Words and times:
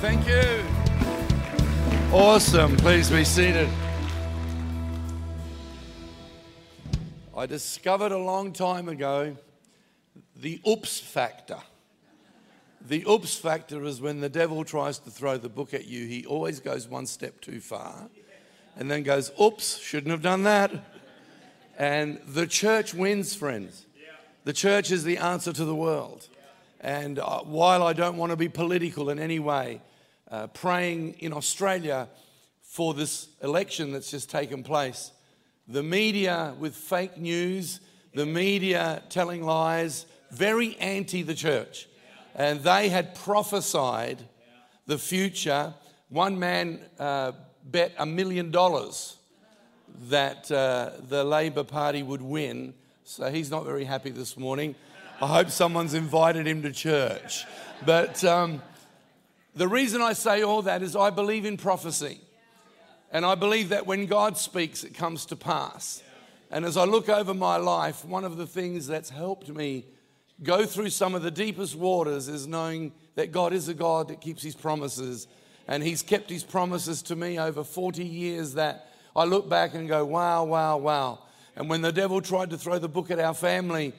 Thank 0.00 0.28
you. 0.28 0.62
Awesome. 2.12 2.76
Please 2.76 3.10
be 3.10 3.24
seated. 3.24 3.66
I 7.34 7.46
discovered 7.46 8.12
a 8.12 8.18
long 8.18 8.52
time 8.52 8.90
ago 8.90 9.36
the 10.36 10.60
oops 10.68 11.00
factor. 11.00 11.58
The 12.82 13.04
oops 13.08 13.38
factor 13.38 13.84
is 13.84 14.02
when 14.02 14.20
the 14.20 14.28
devil 14.28 14.64
tries 14.64 14.98
to 14.98 15.10
throw 15.10 15.38
the 15.38 15.48
book 15.48 15.72
at 15.72 15.86
you, 15.86 16.06
he 16.06 16.26
always 16.26 16.60
goes 16.60 16.86
one 16.86 17.06
step 17.06 17.40
too 17.40 17.60
far 17.60 18.10
and 18.76 18.90
then 18.90 19.02
goes, 19.02 19.32
oops, 19.40 19.78
shouldn't 19.78 20.10
have 20.10 20.22
done 20.22 20.42
that. 20.42 20.72
And 21.78 22.20
the 22.26 22.46
church 22.46 22.92
wins, 22.92 23.34
friends. 23.34 23.86
The 24.44 24.52
church 24.52 24.90
is 24.90 25.04
the 25.04 25.16
answer 25.16 25.54
to 25.54 25.64
the 25.64 25.74
world. 25.74 26.28
And 26.86 27.18
uh, 27.18 27.40
while 27.40 27.82
I 27.82 27.94
don't 27.94 28.16
want 28.16 28.30
to 28.30 28.36
be 28.36 28.48
political 28.48 29.10
in 29.10 29.18
any 29.18 29.40
way, 29.40 29.80
uh, 30.30 30.46
praying 30.46 31.14
in 31.18 31.32
Australia 31.32 32.08
for 32.62 32.94
this 32.94 33.26
election 33.42 33.90
that's 33.90 34.12
just 34.12 34.30
taken 34.30 34.62
place, 34.62 35.10
the 35.66 35.82
media 35.82 36.54
with 36.60 36.76
fake 36.76 37.18
news, 37.18 37.80
the 38.14 38.24
media 38.24 39.02
telling 39.08 39.42
lies, 39.42 40.06
very 40.30 40.76
anti 40.76 41.22
the 41.22 41.34
church. 41.34 41.88
And 42.36 42.60
they 42.60 42.88
had 42.88 43.16
prophesied 43.16 44.22
the 44.86 44.96
future. 44.96 45.74
One 46.08 46.38
man 46.38 46.78
uh, 47.00 47.32
bet 47.64 47.94
a 47.98 48.06
million 48.06 48.52
dollars 48.52 49.16
that 50.08 50.48
uh, 50.52 50.90
the 51.08 51.24
Labor 51.24 51.64
Party 51.64 52.04
would 52.04 52.22
win. 52.22 52.74
So 53.02 53.28
he's 53.28 53.50
not 53.50 53.64
very 53.64 53.84
happy 53.84 54.10
this 54.10 54.36
morning. 54.36 54.76
I 55.18 55.26
hope 55.28 55.48
someone's 55.48 55.94
invited 55.94 56.46
him 56.46 56.60
to 56.62 56.70
church. 56.70 57.46
But 57.86 58.22
um, 58.22 58.60
the 59.54 59.66
reason 59.66 60.02
I 60.02 60.12
say 60.12 60.42
all 60.42 60.60
that 60.62 60.82
is 60.82 60.94
I 60.94 61.08
believe 61.08 61.46
in 61.46 61.56
prophecy. 61.56 62.20
And 63.10 63.24
I 63.24 63.34
believe 63.34 63.70
that 63.70 63.86
when 63.86 64.04
God 64.04 64.36
speaks, 64.36 64.84
it 64.84 64.92
comes 64.92 65.24
to 65.26 65.36
pass. 65.36 66.02
And 66.50 66.66
as 66.66 66.76
I 66.76 66.84
look 66.84 67.08
over 67.08 67.32
my 67.32 67.56
life, 67.56 68.04
one 68.04 68.24
of 68.24 68.36
the 68.36 68.46
things 68.46 68.86
that's 68.86 69.08
helped 69.08 69.48
me 69.48 69.86
go 70.42 70.66
through 70.66 70.90
some 70.90 71.14
of 71.14 71.22
the 71.22 71.30
deepest 71.30 71.76
waters 71.76 72.28
is 72.28 72.46
knowing 72.46 72.92
that 73.14 73.32
God 73.32 73.54
is 73.54 73.68
a 73.68 73.74
God 73.74 74.08
that 74.08 74.20
keeps 74.20 74.42
his 74.42 74.54
promises. 74.54 75.28
And 75.66 75.82
he's 75.82 76.02
kept 76.02 76.28
his 76.28 76.44
promises 76.44 77.00
to 77.04 77.16
me 77.16 77.38
over 77.38 77.64
40 77.64 78.04
years 78.04 78.52
that 78.54 78.90
I 79.14 79.24
look 79.24 79.48
back 79.48 79.72
and 79.72 79.88
go, 79.88 80.04
wow, 80.04 80.44
wow, 80.44 80.76
wow. 80.76 81.20
And 81.56 81.70
when 81.70 81.80
the 81.80 81.90
devil 81.90 82.20
tried 82.20 82.50
to 82.50 82.58
throw 82.58 82.78
the 82.78 82.88
book 82.88 83.10
at 83.10 83.18
our 83.18 83.32
family, 83.32 83.94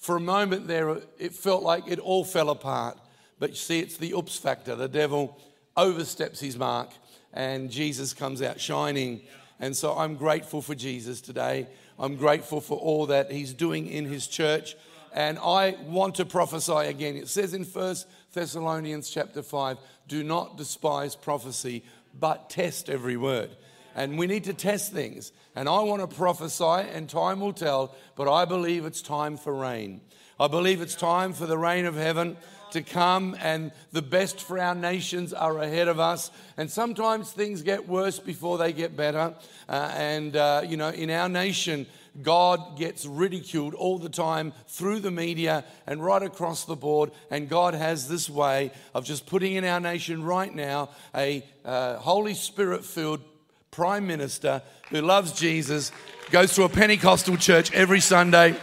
for 0.00 0.16
a 0.16 0.20
moment 0.20 0.66
there, 0.66 0.96
it 1.18 1.34
felt 1.34 1.62
like 1.62 1.86
it 1.86 1.98
all 1.98 2.24
fell 2.24 2.48
apart. 2.48 2.98
But 3.38 3.50
you 3.50 3.56
see, 3.56 3.80
it's 3.80 3.98
the 3.98 4.14
oops 4.14 4.36
factor. 4.36 4.74
The 4.74 4.88
devil 4.88 5.38
oversteps 5.76 6.40
his 6.40 6.56
mark, 6.56 6.90
and 7.34 7.70
Jesus 7.70 8.14
comes 8.14 8.40
out 8.40 8.58
shining. 8.58 9.20
And 9.60 9.76
so 9.76 9.96
I'm 9.96 10.16
grateful 10.16 10.62
for 10.62 10.74
Jesus 10.74 11.20
today. 11.20 11.68
I'm 11.98 12.16
grateful 12.16 12.62
for 12.62 12.78
all 12.78 13.06
that 13.06 13.30
he's 13.30 13.52
doing 13.52 13.86
in 13.86 14.06
his 14.06 14.26
church. 14.26 14.74
And 15.12 15.38
I 15.38 15.76
want 15.82 16.14
to 16.14 16.24
prophesy 16.24 16.72
again. 16.72 17.16
It 17.16 17.28
says 17.28 17.52
in 17.52 17.64
First 17.64 18.08
Thessalonians 18.32 19.10
chapter 19.10 19.42
5 19.42 19.76
do 20.08 20.24
not 20.24 20.56
despise 20.56 21.14
prophecy, 21.14 21.84
but 22.18 22.48
test 22.48 22.88
every 22.88 23.18
word 23.18 23.50
and 23.94 24.18
we 24.18 24.26
need 24.26 24.44
to 24.44 24.54
test 24.54 24.92
things. 24.92 25.32
And 25.54 25.68
I 25.68 25.80
want 25.80 26.08
to 26.08 26.16
prophesy, 26.16 26.64
and 26.64 27.08
time 27.08 27.40
will 27.40 27.52
tell, 27.52 27.94
but 28.16 28.32
I 28.32 28.44
believe 28.44 28.84
it's 28.84 29.02
time 29.02 29.36
for 29.36 29.54
rain. 29.54 30.00
I 30.38 30.46
believe 30.48 30.80
it's 30.80 30.94
time 30.94 31.32
for 31.32 31.46
the 31.46 31.58
rain 31.58 31.84
of 31.84 31.96
heaven 31.96 32.36
to 32.72 32.82
come, 32.82 33.36
and 33.40 33.72
the 33.92 34.02
best 34.02 34.40
for 34.40 34.58
our 34.58 34.74
nations 34.74 35.32
are 35.32 35.58
ahead 35.58 35.88
of 35.88 35.98
us. 35.98 36.30
And 36.56 36.70
sometimes 36.70 37.32
things 37.32 37.62
get 37.62 37.88
worse 37.88 38.18
before 38.18 38.58
they 38.58 38.72
get 38.72 38.96
better. 38.96 39.34
Uh, 39.68 39.92
and, 39.94 40.36
uh, 40.36 40.62
you 40.66 40.76
know, 40.76 40.88
in 40.88 41.10
our 41.10 41.28
nation, 41.28 41.86
God 42.22 42.76
gets 42.78 43.06
ridiculed 43.06 43.74
all 43.74 43.98
the 43.98 44.08
time 44.08 44.52
through 44.68 45.00
the 45.00 45.10
media 45.10 45.64
and 45.86 46.04
right 46.04 46.22
across 46.22 46.64
the 46.64 46.76
board. 46.76 47.12
And 47.30 47.48
God 47.48 47.74
has 47.74 48.08
this 48.08 48.28
way 48.28 48.72
of 48.94 49.04
just 49.04 49.26
putting 49.26 49.54
in 49.54 49.64
our 49.64 49.80
nation 49.80 50.24
right 50.24 50.54
now 50.54 50.90
a 51.14 51.44
uh, 51.64 51.96
Holy 51.96 52.34
Spirit 52.34 52.84
filled 52.84 53.20
prime 53.70 54.06
minister 54.06 54.62
who 54.90 55.00
loves 55.00 55.32
Jesus, 55.32 55.92
goes 56.30 56.54
to 56.54 56.64
a 56.64 56.68
Pentecostal 56.68 57.36
church 57.36 57.72
every 57.72 58.00
Sunday 58.00 58.56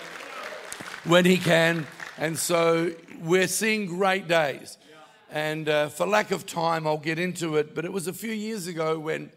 when 1.06 1.24
he 1.24 1.38
can. 1.38 1.88
And 2.18 2.38
so 2.38 2.92
we're 3.22 3.48
seeing 3.48 3.86
great 3.86 4.28
days. 4.28 4.78
And 5.32 5.70
uh, 5.70 5.90
for 5.90 6.06
lack 6.06 6.32
of 6.32 6.46
time, 6.46 6.86
I'll 6.86 6.98
get 6.98 7.20
into 7.20 7.58
it. 7.58 7.74
But 7.76 7.86
it 7.86 7.94
was 7.94 8.08
a 8.08 8.14
few 8.14 8.32
years 8.32 8.68
ago 8.68 9.00
when 9.00 9.32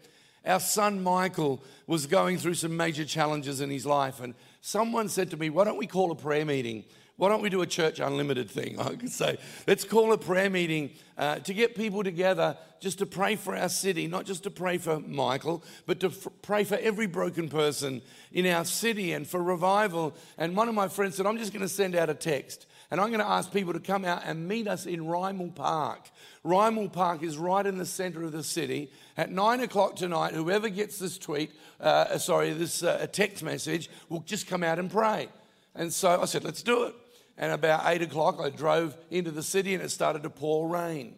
our 0.45 0.59
son 0.59 1.03
Michael 1.03 1.63
was 1.87 2.05
going 2.05 2.37
through 2.37 2.55
some 2.55 2.75
major 2.75 3.05
challenges 3.05 3.61
in 3.61 3.69
his 3.69 3.85
life. 3.85 4.19
And 4.19 4.33
someone 4.61 5.09
said 5.09 5.29
to 5.31 5.37
me, 5.37 5.49
Why 5.49 5.63
don't 5.63 5.77
we 5.77 5.87
call 5.87 6.11
a 6.11 6.15
prayer 6.15 6.45
meeting? 6.45 6.85
Why 7.21 7.29
don't 7.29 7.43
we 7.43 7.51
do 7.51 7.61
a 7.61 7.67
church 7.67 7.99
unlimited 7.99 8.49
thing? 8.49 8.79
I 8.79 8.95
could 8.95 9.11
say, 9.11 9.37
let's 9.67 9.83
call 9.83 10.11
a 10.11 10.17
prayer 10.17 10.49
meeting 10.49 10.89
uh, 11.19 11.35
to 11.35 11.53
get 11.53 11.75
people 11.75 12.03
together 12.03 12.57
just 12.79 12.97
to 12.97 13.05
pray 13.05 13.35
for 13.35 13.55
our 13.55 13.69
city, 13.69 14.07
not 14.07 14.25
just 14.25 14.41
to 14.41 14.49
pray 14.49 14.79
for 14.79 14.99
Michael, 14.99 15.63
but 15.85 15.99
to 15.99 16.07
f- 16.07 16.27
pray 16.41 16.63
for 16.63 16.79
every 16.79 17.05
broken 17.05 17.47
person 17.47 18.01
in 18.31 18.47
our 18.47 18.65
city 18.65 19.13
and 19.13 19.27
for 19.27 19.43
revival. 19.43 20.15
And 20.39 20.57
one 20.57 20.67
of 20.67 20.73
my 20.73 20.87
friends 20.87 21.15
said, 21.15 21.27
I'm 21.27 21.37
just 21.37 21.53
going 21.53 21.61
to 21.61 21.69
send 21.69 21.95
out 21.95 22.09
a 22.09 22.15
text 22.15 22.65
and 22.89 22.99
I'm 22.99 23.09
going 23.09 23.19
to 23.19 23.29
ask 23.29 23.53
people 23.53 23.73
to 23.73 23.79
come 23.79 24.03
out 24.03 24.23
and 24.25 24.47
meet 24.47 24.67
us 24.67 24.87
in 24.87 25.01
Rymill 25.01 25.53
Park. 25.53 26.09
Rymill 26.43 26.91
Park 26.91 27.21
is 27.21 27.37
right 27.37 27.67
in 27.67 27.77
the 27.77 27.85
center 27.85 28.23
of 28.23 28.31
the 28.31 28.43
city. 28.43 28.91
At 29.15 29.31
nine 29.31 29.59
o'clock 29.59 29.95
tonight, 29.95 30.33
whoever 30.33 30.69
gets 30.69 30.97
this 30.97 31.19
tweet, 31.19 31.51
uh, 31.79 32.17
sorry, 32.17 32.51
this 32.53 32.81
uh, 32.81 33.05
text 33.11 33.43
message, 33.43 33.91
will 34.09 34.21
just 34.21 34.47
come 34.47 34.63
out 34.63 34.79
and 34.79 34.89
pray. 34.89 35.29
And 35.75 35.93
so 35.93 36.19
I 36.19 36.25
said, 36.25 36.43
let's 36.43 36.63
do 36.63 36.85
it. 36.85 36.95
And 37.41 37.51
about 37.51 37.81
eight 37.87 38.03
o'clock, 38.03 38.39
I 38.39 38.51
drove 38.51 38.95
into 39.09 39.31
the 39.31 39.43
city 39.43 39.73
and 39.73 39.83
it 39.83 39.89
started 39.89 40.23
to 40.23 40.29
pour 40.29 40.69
rain. 40.69 41.15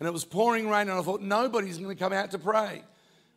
And 0.00 0.08
it 0.08 0.12
was 0.12 0.24
pouring 0.24 0.68
rain, 0.68 0.88
and 0.88 0.98
I 0.98 1.02
thought, 1.02 1.22
nobody's 1.22 1.78
going 1.78 1.94
to 1.94 2.02
come 2.02 2.12
out 2.12 2.32
to 2.32 2.38
pray. 2.38 2.82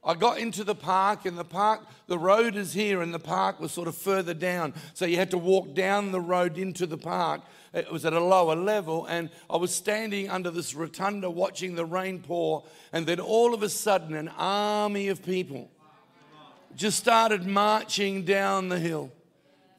I 0.04 0.14
got 0.14 0.40
into 0.40 0.64
the 0.64 0.76
park, 0.76 1.26
and 1.26 1.38
the 1.38 1.46
park, 1.46 1.82
the 2.08 2.18
road 2.18 2.56
is 2.56 2.74
here, 2.74 3.02
and 3.02 3.14
the 3.14 3.20
park 3.20 3.60
was 3.60 3.72
sort 3.72 3.88
of 3.88 3.96
further 3.96 4.34
down. 4.34 4.74
So 4.94 5.06
you 5.06 5.18
had 5.18 5.32
to 5.32 5.38
walk 5.38 5.74
down 5.74 6.12
the 6.12 6.22
road 6.22 6.58
into 6.58 6.86
the 6.86 6.98
park. 6.98 7.42
It 7.74 7.92
was 7.92 8.06
at 8.06 8.14
a 8.14 8.24
lower 8.24 8.56
level, 8.56 9.06
and 9.06 9.30
I 9.50 9.58
was 9.58 9.74
standing 9.74 10.30
under 10.30 10.52
this 10.52 10.74
rotunda 10.74 11.30
watching 11.30 11.76
the 11.76 11.86
rain 11.86 12.20
pour, 12.20 12.64
and 12.92 13.06
then 13.06 13.20
all 13.20 13.54
of 13.54 13.64
a 13.64 13.70
sudden, 13.70 14.16
an 14.16 14.30
army 14.38 15.10
of 15.10 15.24
people 15.24 15.70
just 16.76 16.98
started 16.98 17.46
marching 17.46 18.24
down 18.24 18.70
the 18.70 18.80
hill. 18.80 19.12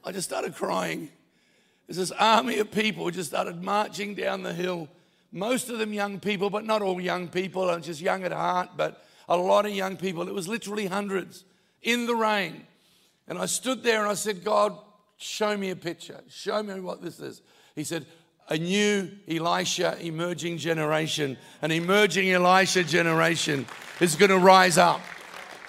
I 0.04 0.12
just 0.12 0.28
started 0.28 0.54
crying. 0.54 1.10
There's 1.90 2.08
this 2.08 2.12
army 2.20 2.60
of 2.60 2.70
people 2.70 3.10
just 3.10 3.30
started 3.30 3.64
marching 3.64 4.14
down 4.14 4.44
the 4.44 4.54
hill. 4.54 4.86
Most 5.32 5.70
of 5.70 5.80
them 5.80 5.92
young 5.92 6.20
people, 6.20 6.48
but 6.48 6.64
not 6.64 6.82
all 6.82 7.00
young 7.00 7.26
people. 7.26 7.68
I'm 7.68 7.82
just 7.82 8.00
young 8.00 8.22
at 8.22 8.30
heart, 8.30 8.68
but 8.76 9.04
a 9.28 9.36
lot 9.36 9.66
of 9.66 9.72
young 9.72 9.96
people. 9.96 10.28
It 10.28 10.32
was 10.32 10.46
literally 10.46 10.86
hundreds 10.86 11.42
in 11.82 12.06
the 12.06 12.14
rain. 12.14 12.64
And 13.26 13.40
I 13.40 13.46
stood 13.46 13.82
there 13.82 14.02
and 14.02 14.08
I 14.08 14.14
said, 14.14 14.44
God, 14.44 14.78
show 15.16 15.56
me 15.56 15.70
a 15.70 15.74
picture. 15.74 16.20
Show 16.28 16.62
me 16.62 16.78
what 16.78 17.02
this 17.02 17.18
is. 17.18 17.42
He 17.74 17.82
said, 17.82 18.06
a 18.48 18.56
new 18.56 19.10
Elisha 19.28 19.98
emerging 20.00 20.58
generation, 20.58 21.36
an 21.60 21.72
emerging 21.72 22.30
Elisha 22.30 22.84
generation 22.84 23.66
is 23.98 24.14
going 24.14 24.30
to 24.30 24.38
rise 24.38 24.78
up. 24.78 25.00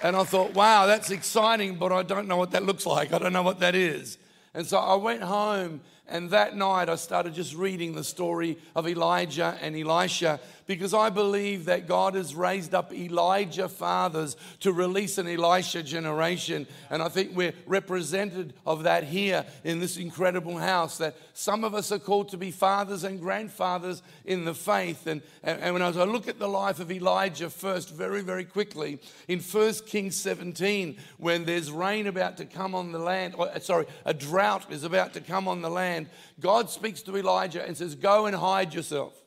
And 0.04 0.14
I 0.14 0.22
thought, 0.22 0.54
wow, 0.54 0.86
that's 0.86 1.10
exciting, 1.10 1.78
but 1.78 1.90
I 1.90 2.04
don't 2.04 2.28
know 2.28 2.36
what 2.36 2.52
that 2.52 2.62
looks 2.62 2.86
like. 2.86 3.12
I 3.12 3.18
don't 3.18 3.32
know 3.32 3.42
what 3.42 3.58
that 3.58 3.74
is. 3.74 4.18
And 4.54 4.64
so 4.64 4.78
I 4.78 4.94
went 4.94 5.20
home 5.22 5.80
and 6.08 6.30
that 6.30 6.56
night, 6.56 6.88
I 6.88 6.96
started 6.96 7.34
just 7.34 7.54
reading 7.54 7.94
the 7.94 8.04
story 8.04 8.58
of 8.74 8.88
Elijah 8.88 9.56
and 9.62 9.76
Elisha 9.76 10.40
because 10.66 10.94
I 10.94 11.10
believe 11.10 11.66
that 11.66 11.86
God 11.86 12.14
has 12.14 12.34
raised 12.34 12.74
up 12.74 12.92
Elijah 12.92 13.68
fathers 13.68 14.36
to 14.60 14.72
release 14.72 15.18
an 15.18 15.28
Elisha 15.28 15.82
generation. 15.82 16.66
And 16.90 17.02
I 17.02 17.08
think 17.08 17.34
we're 17.34 17.54
represented 17.66 18.54
of 18.66 18.84
that 18.84 19.04
here 19.04 19.44
in 19.64 19.80
this 19.80 19.96
incredible 19.96 20.58
house. 20.58 20.98
That 20.98 21.16
some 21.34 21.64
of 21.64 21.74
us 21.74 21.92
are 21.92 21.98
called 21.98 22.28
to 22.30 22.36
be 22.36 22.50
fathers 22.50 23.04
and 23.04 23.20
grandfathers 23.20 24.02
in 24.24 24.44
the 24.44 24.54
faith. 24.54 25.06
And, 25.06 25.22
and, 25.42 25.60
and 25.60 25.74
when 25.74 25.82
I 25.82 25.90
look 25.90 26.28
at 26.28 26.38
the 26.38 26.48
life 26.48 26.80
of 26.80 26.90
Elijah 26.90 27.50
first, 27.50 27.90
very, 27.90 28.22
very 28.22 28.44
quickly, 28.44 29.00
in 29.28 29.40
1 29.40 29.74
Kings 29.86 30.16
17, 30.16 30.96
when 31.18 31.44
there's 31.44 31.70
rain 31.70 32.06
about 32.06 32.36
to 32.38 32.44
come 32.44 32.74
on 32.74 32.92
the 32.92 32.98
land, 32.98 33.34
or, 33.36 33.48
sorry, 33.60 33.86
a 34.04 34.14
drought 34.14 34.70
is 34.70 34.84
about 34.84 35.14
to 35.14 35.20
come 35.20 35.48
on 35.48 35.62
the 35.62 35.70
land, 35.70 36.08
God 36.40 36.70
speaks 36.70 37.02
to 37.02 37.16
Elijah 37.16 37.64
and 37.64 37.76
says, 37.76 37.94
Go 37.94 38.26
and 38.26 38.36
hide 38.36 38.74
yourself. 38.74 39.21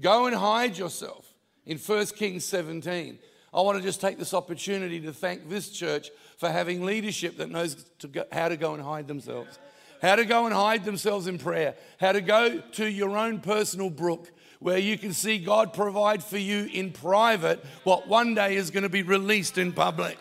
Go 0.00 0.26
and 0.26 0.36
hide 0.36 0.76
yourself 0.76 1.26
in 1.64 1.78
1 1.78 2.06
Kings 2.08 2.44
17. 2.44 3.18
I 3.52 3.60
want 3.62 3.78
to 3.78 3.82
just 3.82 4.00
take 4.00 4.18
this 4.18 4.34
opportunity 4.34 5.00
to 5.00 5.12
thank 5.12 5.48
this 5.48 5.70
church 5.70 6.10
for 6.36 6.50
having 6.50 6.84
leadership 6.84 7.38
that 7.38 7.50
knows 7.50 7.86
to 8.00 8.08
go, 8.08 8.24
how 8.30 8.48
to 8.48 8.56
go 8.56 8.74
and 8.74 8.82
hide 8.82 9.08
themselves. 9.08 9.58
How 10.02 10.16
to 10.16 10.26
go 10.26 10.44
and 10.44 10.54
hide 10.54 10.84
themselves 10.84 11.26
in 11.26 11.38
prayer. 11.38 11.74
How 11.98 12.12
to 12.12 12.20
go 12.20 12.60
to 12.60 12.86
your 12.86 13.16
own 13.16 13.40
personal 13.40 13.88
brook 13.88 14.30
where 14.58 14.78
you 14.78 14.98
can 14.98 15.12
see 15.12 15.38
God 15.38 15.72
provide 15.72 16.22
for 16.22 16.38
you 16.38 16.68
in 16.72 16.92
private 16.92 17.64
what 17.84 18.06
one 18.06 18.34
day 18.34 18.56
is 18.56 18.70
going 18.70 18.82
to 18.82 18.90
be 18.90 19.02
released 19.02 19.56
in 19.56 19.72
public. 19.72 20.18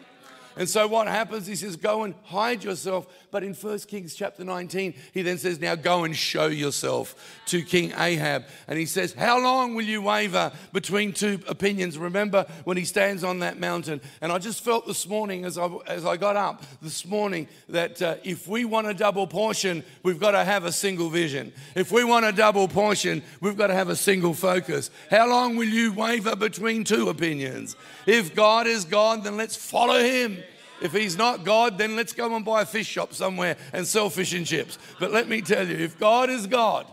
And 0.57 0.69
so 0.69 0.87
what 0.87 1.07
happens? 1.07 1.47
He 1.47 1.55
says, 1.55 1.75
Go 1.75 2.03
and 2.03 2.15
hide 2.23 2.63
yourself. 2.63 3.07
But 3.35 3.43
in 3.43 3.53
1 3.53 3.79
Kings 3.79 4.15
chapter 4.15 4.45
19, 4.45 4.93
he 5.13 5.21
then 5.21 5.37
says, 5.37 5.59
Now 5.59 5.75
go 5.75 6.05
and 6.05 6.15
show 6.15 6.45
yourself 6.45 7.41
to 7.47 7.61
King 7.63 7.91
Ahab. 7.97 8.45
And 8.65 8.79
he 8.79 8.85
says, 8.85 9.11
How 9.11 9.43
long 9.43 9.75
will 9.75 9.83
you 9.83 10.01
waver 10.01 10.53
between 10.71 11.11
two 11.11 11.41
opinions? 11.45 11.97
Remember 11.97 12.45
when 12.63 12.77
he 12.77 12.85
stands 12.85 13.25
on 13.25 13.39
that 13.39 13.59
mountain. 13.59 13.99
And 14.21 14.31
I 14.31 14.37
just 14.37 14.63
felt 14.63 14.87
this 14.87 15.05
morning 15.05 15.43
as 15.43 15.57
I, 15.57 15.67
as 15.85 16.05
I 16.05 16.15
got 16.15 16.37
up 16.37 16.63
this 16.81 17.05
morning 17.05 17.49
that 17.67 18.01
uh, 18.01 18.15
if 18.23 18.47
we 18.47 18.63
want 18.63 18.87
a 18.87 18.93
double 18.93 19.27
portion, 19.27 19.83
we've 20.01 20.17
got 20.17 20.31
to 20.31 20.45
have 20.45 20.63
a 20.63 20.71
single 20.71 21.09
vision. 21.09 21.51
If 21.75 21.91
we 21.91 22.05
want 22.05 22.25
a 22.25 22.31
double 22.31 22.69
portion, 22.69 23.21
we've 23.41 23.57
got 23.57 23.67
to 23.67 23.73
have 23.73 23.89
a 23.89 23.97
single 23.97 24.33
focus. 24.33 24.91
How 25.11 25.27
long 25.27 25.57
will 25.57 25.67
you 25.67 25.91
waver 25.91 26.37
between 26.37 26.85
two 26.85 27.09
opinions? 27.09 27.75
If 28.05 28.33
God 28.33 28.65
is 28.65 28.85
God, 28.85 29.25
then 29.25 29.35
let's 29.35 29.57
follow 29.57 29.99
him. 29.99 30.41
If 30.81 30.91
he's 30.93 31.17
not 31.17 31.43
God, 31.43 31.77
then 31.77 31.95
let's 31.95 32.13
go 32.13 32.35
and 32.35 32.43
buy 32.43 32.61
a 32.61 32.65
fish 32.65 32.87
shop 32.87 33.13
somewhere 33.13 33.57
and 33.73 33.87
sell 33.87 34.09
fish 34.09 34.33
and 34.33 34.45
chips. 34.45 34.77
But 34.99 35.11
let 35.11 35.27
me 35.27 35.41
tell 35.41 35.67
you, 35.67 35.77
if 35.77 35.97
God 35.97 36.29
is 36.29 36.47
God, 36.47 36.85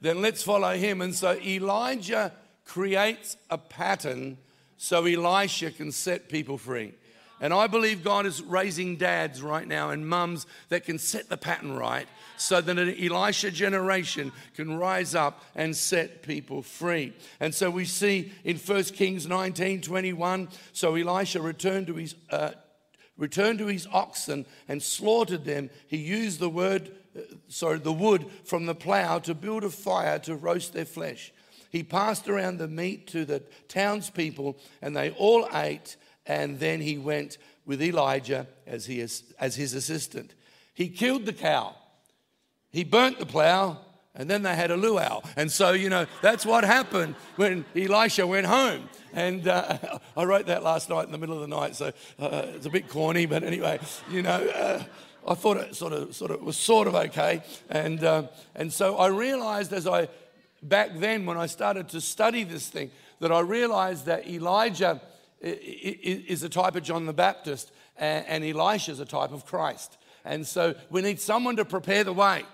then 0.00 0.22
let's 0.22 0.42
follow 0.42 0.74
him. 0.76 1.00
And 1.00 1.14
so 1.14 1.38
Elijah 1.38 2.32
creates 2.64 3.36
a 3.50 3.58
pattern 3.58 4.38
so 4.76 5.04
Elisha 5.04 5.70
can 5.70 5.92
set 5.92 6.28
people 6.28 6.58
free. 6.58 6.94
And 7.38 7.52
I 7.52 7.66
believe 7.66 8.02
God 8.02 8.24
is 8.24 8.40
raising 8.42 8.96
dads 8.96 9.42
right 9.42 9.68
now 9.68 9.90
and 9.90 10.08
mums 10.08 10.46
that 10.70 10.84
can 10.84 10.98
set 10.98 11.28
the 11.28 11.36
pattern 11.36 11.76
right 11.76 12.08
so 12.38 12.62
that 12.62 12.78
an 12.78 12.94
Elisha 12.98 13.50
generation 13.50 14.32
can 14.54 14.78
rise 14.78 15.14
up 15.14 15.42
and 15.54 15.76
set 15.76 16.22
people 16.22 16.62
free. 16.62 17.12
And 17.38 17.54
so 17.54 17.70
we 17.70 17.84
see 17.84 18.32
in 18.44 18.56
1 18.56 18.84
Kings 18.84 19.26
19 19.26 19.82
21, 19.82 20.48
so 20.72 20.94
Elisha 20.94 21.42
returned 21.42 21.88
to 21.88 21.94
his. 21.94 22.14
Uh, 22.30 22.52
returned 23.16 23.58
to 23.58 23.66
his 23.66 23.86
oxen 23.92 24.46
and 24.68 24.82
slaughtered 24.82 25.44
them, 25.44 25.70
he 25.86 25.96
used 25.96 26.40
the 26.40 26.50
word, 26.50 26.92
uh, 27.16 27.20
sorry, 27.48 27.78
the 27.78 27.92
wood 27.92 28.26
from 28.44 28.66
the 28.66 28.74
plow 28.74 29.18
to 29.20 29.34
build 29.34 29.64
a 29.64 29.70
fire 29.70 30.18
to 30.20 30.36
roast 30.36 30.72
their 30.72 30.84
flesh. 30.84 31.32
He 31.70 31.82
passed 31.82 32.28
around 32.28 32.58
the 32.58 32.68
meat 32.68 33.06
to 33.08 33.24
the 33.24 33.42
townspeople, 33.68 34.58
and 34.80 34.96
they 34.96 35.10
all 35.10 35.48
ate. 35.52 35.96
And 36.24 36.58
then 36.58 36.80
he 36.80 36.98
went 36.98 37.38
with 37.64 37.82
Elijah 37.82 38.46
as, 38.66 38.86
he, 38.86 39.00
as 39.00 39.56
his 39.56 39.74
assistant. 39.74 40.34
He 40.74 40.88
killed 40.88 41.26
the 41.26 41.32
cow. 41.32 41.74
He 42.70 42.84
burnt 42.84 43.18
the 43.18 43.26
plow, 43.26 43.78
and 44.16 44.28
then 44.28 44.42
they 44.42 44.54
had 44.54 44.70
a 44.70 44.76
luau. 44.76 45.20
And 45.36 45.50
so, 45.50 45.72
you 45.72 45.88
know, 45.88 46.06
that's 46.22 46.44
what 46.44 46.64
happened 46.64 47.14
when 47.36 47.64
Elisha 47.74 48.26
went 48.26 48.46
home. 48.46 48.88
And 49.12 49.46
uh, 49.46 49.78
I 50.16 50.24
wrote 50.24 50.46
that 50.46 50.62
last 50.62 50.88
night 50.88 51.06
in 51.06 51.12
the 51.12 51.18
middle 51.18 51.34
of 51.34 51.42
the 51.42 51.54
night, 51.54 51.76
so 51.76 51.92
uh, 52.18 52.46
it's 52.54 52.66
a 52.66 52.70
bit 52.70 52.88
corny, 52.88 53.26
but 53.26 53.44
anyway, 53.44 53.78
you 54.10 54.22
know, 54.22 54.48
uh, 54.48 54.82
I 55.28 55.34
thought 55.34 55.56
it 55.56 55.74
sort 55.74 55.92
of, 55.92 56.14
sort 56.14 56.30
of 56.30 56.42
was 56.42 56.56
sort 56.56 56.86
of 56.88 56.94
okay. 56.94 57.42
And, 57.68 58.02
uh, 58.04 58.24
and 58.54 58.72
so 58.72 58.96
I 58.96 59.08
realized 59.08 59.72
as 59.72 59.86
I, 59.86 60.08
back 60.62 60.90
then 60.98 61.26
when 61.26 61.36
I 61.36 61.46
started 61.46 61.88
to 61.90 62.00
study 62.00 62.44
this 62.44 62.68
thing, 62.68 62.90
that 63.20 63.32
I 63.32 63.40
realized 63.40 64.06
that 64.06 64.28
Elijah 64.28 65.00
is 65.40 66.42
a 66.42 66.48
type 66.48 66.76
of 66.76 66.82
John 66.82 67.06
the 67.06 67.12
Baptist 67.12 67.72
and 67.96 68.44
Elisha 68.44 68.92
is 68.92 69.00
a 69.00 69.06
type 69.06 69.32
of 69.32 69.46
Christ. 69.46 69.96
And 70.24 70.46
so 70.46 70.74
we 70.90 71.02
need 71.02 71.20
someone 71.20 71.56
to 71.56 71.64
prepare 71.64 72.04
the 72.04 72.12
way 72.12 72.44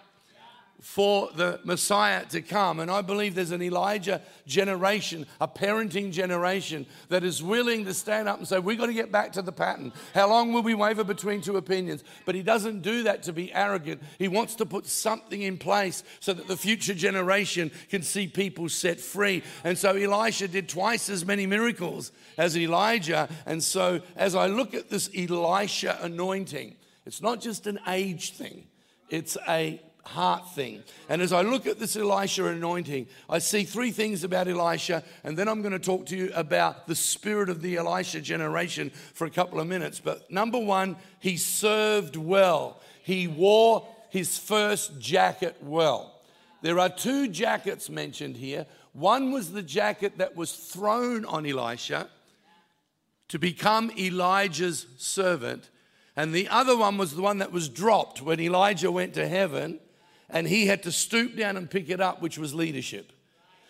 for 0.82 1.30
the 1.36 1.60
Messiah 1.62 2.24
to 2.26 2.42
come. 2.42 2.80
And 2.80 2.90
I 2.90 3.02
believe 3.02 3.36
there's 3.36 3.52
an 3.52 3.62
Elijah 3.62 4.20
generation, 4.48 5.26
a 5.40 5.46
parenting 5.46 6.10
generation 6.10 6.86
that 7.08 7.22
is 7.22 7.40
willing 7.40 7.84
to 7.84 7.94
stand 7.94 8.28
up 8.28 8.38
and 8.38 8.48
say, 8.48 8.58
We've 8.58 8.76
got 8.76 8.86
to 8.86 8.92
get 8.92 9.12
back 9.12 9.32
to 9.34 9.42
the 9.42 9.52
pattern. 9.52 9.92
How 10.12 10.28
long 10.28 10.52
will 10.52 10.62
we 10.62 10.74
waver 10.74 11.04
between 11.04 11.40
two 11.40 11.56
opinions? 11.56 12.02
But 12.26 12.34
he 12.34 12.42
doesn't 12.42 12.82
do 12.82 13.04
that 13.04 13.22
to 13.22 13.32
be 13.32 13.54
arrogant. 13.54 14.02
He 14.18 14.26
wants 14.26 14.56
to 14.56 14.66
put 14.66 14.86
something 14.86 15.40
in 15.40 15.56
place 15.56 16.02
so 16.18 16.32
that 16.32 16.48
the 16.48 16.56
future 16.56 16.94
generation 16.94 17.70
can 17.88 18.02
see 18.02 18.26
people 18.26 18.68
set 18.68 18.98
free. 18.98 19.44
And 19.62 19.78
so 19.78 19.90
Elisha 19.90 20.48
did 20.48 20.68
twice 20.68 21.08
as 21.08 21.24
many 21.24 21.46
miracles 21.46 22.10
as 22.36 22.58
Elijah. 22.58 23.28
And 23.46 23.62
so 23.62 24.00
as 24.16 24.34
I 24.34 24.48
look 24.48 24.74
at 24.74 24.90
this 24.90 25.08
Elisha 25.16 25.96
anointing, 26.02 26.74
it's 27.06 27.22
not 27.22 27.40
just 27.40 27.68
an 27.68 27.78
age 27.86 28.32
thing, 28.32 28.66
it's 29.10 29.36
a 29.48 29.80
heart 30.04 30.52
thing. 30.54 30.82
And 31.08 31.22
as 31.22 31.32
I 31.32 31.42
look 31.42 31.66
at 31.66 31.78
this 31.78 31.96
Elisha 31.96 32.46
anointing, 32.46 33.06
I 33.28 33.38
see 33.38 33.64
three 33.64 33.90
things 33.90 34.24
about 34.24 34.48
Elisha, 34.48 35.02
and 35.24 35.36
then 35.36 35.48
I'm 35.48 35.62
going 35.62 35.72
to 35.72 35.78
talk 35.78 36.06
to 36.06 36.16
you 36.16 36.30
about 36.34 36.86
the 36.86 36.94
spirit 36.94 37.48
of 37.48 37.62
the 37.62 37.76
Elisha 37.76 38.20
generation 38.20 38.90
for 39.14 39.26
a 39.26 39.30
couple 39.30 39.60
of 39.60 39.66
minutes. 39.66 40.00
But 40.00 40.30
number 40.30 40.58
one, 40.58 40.96
he 41.20 41.36
served 41.36 42.16
well, 42.16 42.80
he 43.02 43.28
wore 43.28 43.86
his 44.10 44.38
first 44.38 44.98
jacket 45.00 45.56
well. 45.62 46.20
There 46.62 46.78
are 46.78 46.88
two 46.88 47.28
jackets 47.28 47.90
mentioned 47.90 48.36
here. 48.36 48.66
One 48.92 49.32
was 49.32 49.52
the 49.52 49.62
jacket 49.62 50.18
that 50.18 50.36
was 50.36 50.52
thrown 50.52 51.24
on 51.24 51.46
Elisha 51.46 52.08
to 53.28 53.38
become 53.38 53.90
Elijah's 53.98 54.86
servant. 54.98 55.70
And 56.14 56.34
the 56.34 56.48
other 56.48 56.76
one 56.76 56.98
was 56.98 57.16
the 57.16 57.22
one 57.22 57.38
that 57.38 57.50
was 57.50 57.68
dropped 57.68 58.20
when 58.20 58.38
Elijah 58.38 58.92
went 58.92 59.14
to 59.14 59.26
heaven 59.26 59.80
and 60.32 60.48
he 60.48 60.66
had 60.66 60.82
to 60.84 60.92
stoop 60.92 61.36
down 61.36 61.56
and 61.56 61.70
pick 61.70 61.90
it 61.90 62.00
up, 62.00 62.22
which 62.22 62.38
was 62.38 62.54
leadership. 62.54 63.12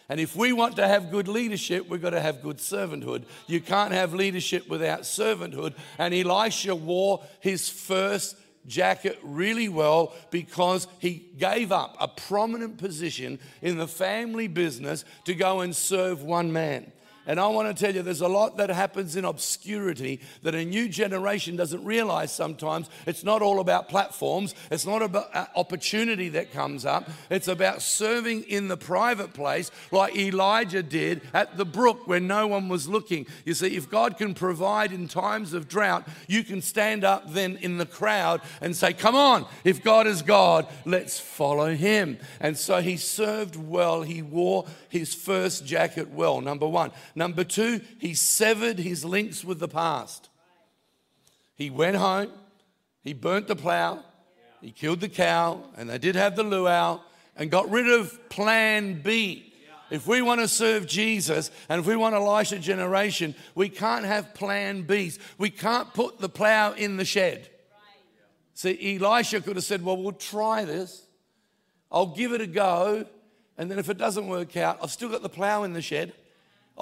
And 0.08 0.20
if 0.20 0.36
we 0.36 0.52
want 0.52 0.76
to 0.76 0.86
have 0.86 1.10
good 1.10 1.28
leadership, 1.28 1.88
we've 1.88 2.02
got 2.02 2.10
to 2.10 2.20
have 2.20 2.42
good 2.42 2.58
servanthood. 2.58 3.24
You 3.46 3.60
can't 3.60 3.92
have 3.92 4.14
leadership 4.14 4.68
without 4.68 5.02
servanthood. 5.02 5.74
And 5.98 6.12
Elisha 6.12 6.74
wore 6.74 7.24
his 7.40 7.68
first 7.68 8.36
jacket 8.66 9.18
really 9.22 9.68
well 9.68 10.14
because 10.30 10.86
he 10.98 11.30
gave 11.38 11.72
up 11.72 11.96
a 11.98 12.08
prominent 12.08 12.78
position 12.78 13.38
in 13.60 13.78
the 13.78 13.88
family 13.88 14.48
business 14.48 15.04
to 15.24 15.34
go 15.34 15.60
and 15.60 15.74
serve 15.74 16.22
one 16.22 16.52
man. 16.52 16.92
And 17.26 17.38
I 17.38 17.46
want 17.48 17.74
to 17.74 17.84
tell 17.84 17.94
you, 17.94 18.02
there's 18.02 18.20
a 18.20 18.28
lot 18.28 18.56
that 18.56 18.68
happens 18.68 19.14
in 19.14 19.24
obscurity 19.24 20.20
that 20.42 20.54
a 20.54 20.64
new 20.64 20.88
generation 20.88 21.54
doesn't 21.54 21.84
realize 21.84 22.32
sometimes. 22.32 22.90
It's 23.06 23.22
not 23.22 23.42
all 23.42 23.60
about 23.60 23.88
platforms, 23.88 24.54
it's 24.70 24.86
not 24.86 25.02
about 25.02 25.34
uh, 25.34 25.46
opportunity 25.54 26.30
that 26.30 26.52
comes 26.52 26.84
up. 26.84 27.08
It's 27.30 27.48
about 27.48 27.80
serving 27.80 28.42
in 28.44 28.68
the 28.68 28.76
private 28.76 29.34
place, 29.34 29.70
like 29.92 30.16
Elijah 30.16 30.82
did 30.82 31.22
at 31.32 31.56
the 31.56 31.64
brook 31.64 32.08
where 32.08 32.20
no 32.20 32.46
one 32.48 32.68
was 32.68 32.88
looking. 32.88 33.26
You 33.44 33.54
see, 33.54 33.76
if 33.76 33.88
God 33.88 34.18
can 34.18 34.34
provide 34.34 34.92
in 34.92 35.06
times 35.06 35.52
of 35.52 35.68
drought, 35.68 36.08
you 36.26 36.42
can 36.42 36.60
stand 36.60 37.04
up 37.04 37.32
then 37.32 37.56
in 37.58 37.78
the 37.78 37.86
crowd 37.86 38.40
and 38.60 38.74
say, 38.74 38.92
Come 38.92 39.14
on, 39.14 39.46
if 39.64 39.82
God 39.82 40.06
is 40.06 40.22
God, 40.22 40.66
let's 40.84 41.20
follow 41.20 41.74
him. 41.74 42.18
And 42.40 42.58
so 42.58 42.80
he 42.80 42.96
served 42.96 43.54
well, 43.54 44.02
he 44.02 44.22
wore 44.22 44.66
his 44.88 45.14
first 45.14 45.64
jacket 45.64 46.10
well, 46.10 46.40
number 46.40 46.66
one. 46.66 46.90
Number 47.14 47.44
two, 47.44 47.80
he 47.98 48.14
severed 48.14 48.78
his 48.78 49.04
links 49.04 49.44
with 49.44 49.58
the 49.58 49.68
past. 49.68 50.28
He 51.54 51.70
went 51.70 51.96
home, 51.96 52.30
he 53.02 53.12
burnt 53.12 53.48
the 53.48 53.56
plow, 53.56 54.02
he 54.60 54.70
killed 54.70 55.00
the 55.00 55.08
cow, 55.08 55.62
and 55.76 55.90
they 55.90 55.98
did 55.98 56.16
have 56.16 56.36
the 56.36 56.42
luau, 56.42 57.00
and 57.36 57.50
got 57.50 57.70
rid 57.70 57.88
of 57.88 58.28
plan 58.28 59.02
B. 59.02 59.52
If 59.90 60.06
we 60.06 60.22
want 60.22 60.40
to 60.40 60.48
serve 60.48 60.86
Jesus 60.86 61.50
and 61.68 61.78
if 61.78 61.86
we 61.86 61.96
want 61.96 62.14
Elisha 62.14 62.58
generation, 62.58 63.34
we 63.54 63.68
can't 63.68 64.06
have 64.06 64.32
plan 64.32 64.84
Bs. 64.84 65.18
We 65.36 65.50
can't 65.50 65.92
put 65.92 66.18
the 66.18 66.30
plow 66.30 66.72
in 66.72 66.96
the 66.96 67.04
shed. 67.04 67.50
See, 68.54 68.96
Elisha 68.96 69.42
could 69.42 69.56
have 69.56 69.64
said, 69.66 69.84
Well, 69.84 69.98
we'll 69.98 70.12
try 70.12 70.64
this. 70.64 71.06
I'll 71.90 72.14
give 72.14 72.32
it 72.32 72.40
a 72.40 72.46
go. 72.46 73.04
And 73.58 73.70
then 73.70 73.78
if 73.78 73.90
it 73.90 73.98
doesn't 73.98 74.28
work 74.28 74.56
out, 74.56 74.78
I've 74.82 74.90
still 74.90 75.10
got 75.10 75.20
the 75.20 75.28
plow 75.28 75.62
in 75.64 75.74
the 75.74 75.82
shed. 75.82 76.14